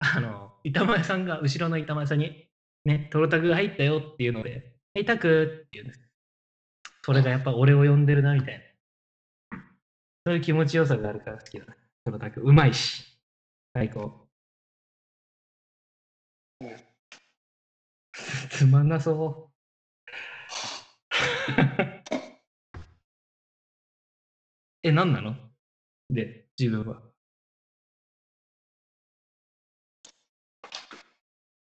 [0.00, 2.48] あの、板前さんが、後ろの板前さんに、
[2.84, 6.00] ね、トロタクが入ったよっていうので、はい、タクって言うんです。
[7.04, 9.58] それがやっぱ俺を呼んでるな、みたいな。
[10.24, 11.66] そういう気持ちよさがあるから好きだ。
[12.04, 12.40] トロタク。
[12.40, 13.18] うまいし。
[13.74, 14.28] 最高。
[18.50, 19.52] つまんなそう。
[24.84, 25.34] え、何なの？
[26.10, 27.02] で、自分は。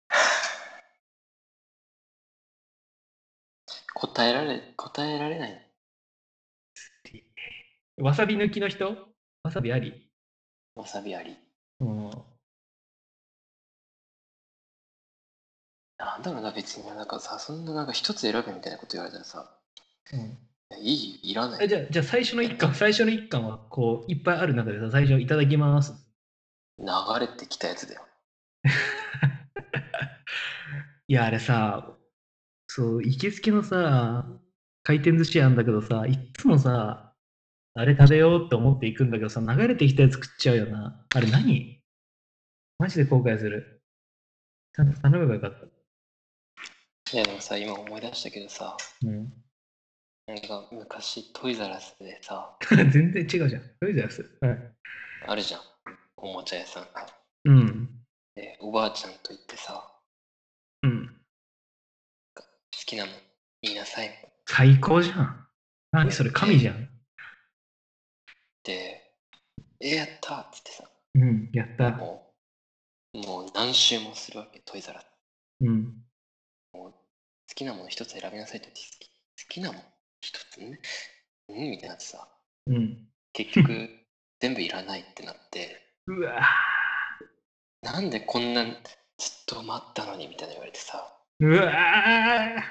[3.94, 5.64] 答えられ答えられない。
[7.98, 8.96] わさび抜きの人？
[9.42, 10.08] わさびあり？
[10.76, 11.36] わさびあり。
[11.80, 12.10] うん。
[15.98, 16.86] なんだろうな別に。
[16.88, 19.50] なんかさそんななんか一つ選べみたいなこと言われたらさ。
[20.12, 20.38] うん、
[20.70, 25.94] いやいいいらないえじゃあ、じゃあ最初の一巻、最初の一巻はこういっぱいある中でさ、最初いただきます。
[26.78, 26.86] 流
[27.20, 28.06] れてきたやつだよ
[31.08, 31.96] いや、あれさ、
[32.66, 34.26] そう、行きつけのさ、
[34.82, 37.14] 回転寿司屋なんだけどさ、いっつもさ、
[37.74, 41.06] あれ食べようって思って行くんだけどさ、流れてきたやつ食っちゃうよな。
[41.14, 41.82] あれ何？
[42.78, 43.82] マジで後悔する。
[44.74, 45.66] ちゃんと頼めばよかった。
[47.14, 49.32] いやでもさ今思い出したけどさうん。
[50.28, 53.62] なんか昔トイザラスでさ 全然違うじゃん。
[53.80, 54.22] トイザらス。
[54.40, 54.58] はい。
[55.26, 55.60] あるじゃん
[56.16, 57.06] おもちゃ屋さんが
[57.44, 58.04] うん。
[58.36, 60.00] でおばあちゃんと行ってさ
[60.82, 61.18] うん。
[62.88, 63.14] きなもん
[63.60, 64.10] 言いなさい。
[64.46, 65.46] 最高じゃん。
[65.92, 66.88] 何それ、神じゃん。
[68.64, 69.12] で、
[69.80, 71.90] え、やったーっつってさ、うん、やった。
[71.90, 72.32] も
[73.12, 75.06] う、もう何周もするわけ、トイザらス。
[75.60, 76.02] うん。
[76.72, 76.92] 好
[77.54, 79.84] きなもの一つ選びなさいって言って好き、好きなもの
[80.64, 80.70] ん？
[81.48, 82.28] みたいになってさ、
[82.66, 83.08] うん。
[83.32, 83.88] 結局、
[84.40, 86.40] 全部いらないってなって、 うわ
[87.82, 88.74] なんでこんなずっ
[89.46, 92.64] と待ったのにみたいな言われてさ、ーうわ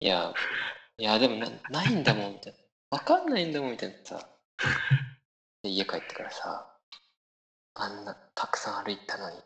[0.00, 0.32] いや、
[0.98, 2.58] いや、でもなないんだもんみたいな。
[2.90, 4.28] わかんないんだもんみたいなさ。
[5.62, 6.74] で、家帰ってからさ、
[7.74, 9.36] あんなたくさん歩いたのに、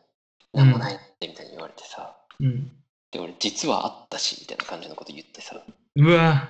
[0.53, 2.71] なんもないってみたいに言われてさ、ーうん。
[3.11, 5.63] で、俺実はあったし、みたいな感じのこと言ってさ、
[5.95, 6.49] うわ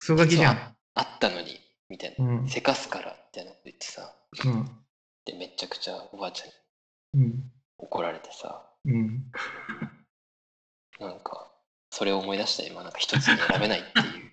[0.00, 0.76] ークソガキじゃん。
[0.94, 2.24] あったのに、みたいな。
[2.24, 2.48] うん。
[2.48, 4.64] せかすから、みたいなこと言ってさ、うん。
[5.24, 7.52] で、めちゃくちゃおばあちゃんにうん。
[7.78, 9.30] 怒られてさ、うん。
[10.98, 11.50] なんか、
[11.90, 14.30] それを思い出した今、なんか一つに選べないっていう。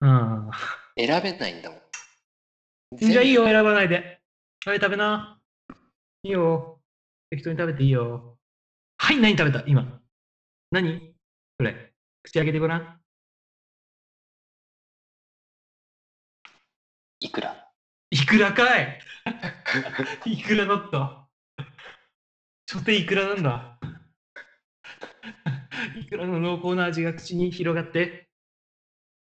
[0.00, 0.50] あ
[0.96, 1.78] 選べないんだもん。
[1.78, 1.82] あ。
[2.96, 4.20] じゃあいいよ、選ばないで。
[4.66, 5.40] はい、食べな。
[6.22, 6.80] いいよ。
[7.30, 8.38] 適当に食べていいよ。
[8.98, 9.64] はい、何食べた？
[9.66, 10.00] 今。
[10.70, 11.14] 何？
[11.58, 11.94] これ。
[12.22, 12.99] 口開けてごらん。
[17.20, 17.70] いくら？
[18.10, 19.00] いくらかい？
[20.26, 21.28] いくらだった？
[22.70, 23.78] 初手いくらなんだ？
[26.00, 28.28] いくらの濃厚な味が口に広がって、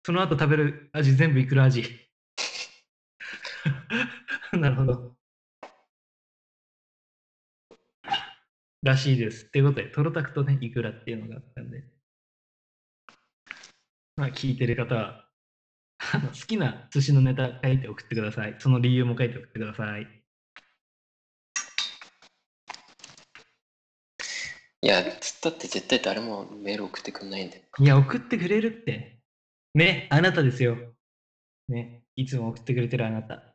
[0.04, 1.82] その後食べる味全部いくら味？
[4.52, 5.16] なるほど。
[8.82, 9.46] らしいです。
[9.46, 11.84] ってことで、トロタクとね、いくらっていうのがあったんで。
[14.16, 15.27] まあ、聞いてる方は、
[16.32, 18.56] 好きな寿司のネタ書いて送ってください。
[18.58, 20.06] その理由も書いて送ってください。
[24.80, 27.62] いや、つったって絶対誰もメール送ってくんないんだよ。
[27.78, 29.20] いや、送ってくれるって。
[29.74, 30.76] ね、あなたですよ。
[31.68, 33.54] ね、いつも送ってくれてるあなた。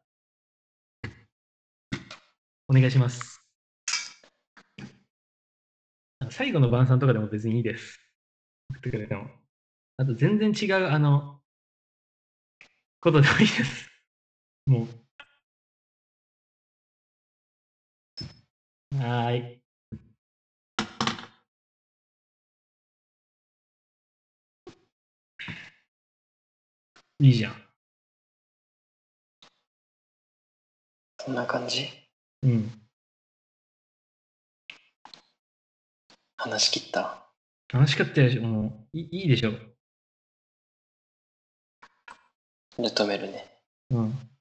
[2.67, 3.41] お願いします。
[6.29, 7.99] 最後の晩餐とかでも別にいいです。
[8.69, 9.27] 送ってくれても。
[9.97, 11.42] あと全然違う、あの、
[13.03, 13.89] ことでもいいです。
[14.65, 14.87] も
[18.95, 18.97] う。
[18.97, 19.61] はーい。
[27.19, 27.55] いいじゃん。
[31.19, 31.89] そんな感じ？
[32.41, 32.71] うん。
[36.37, 37.29] 話し切った？
[37.67, 38.43] 楽しかったでしょ。
[38.43, 39.72] もういいいいでしょ。
[42.77, 43.45] で止めるね。
[43.91, 44.32] うん。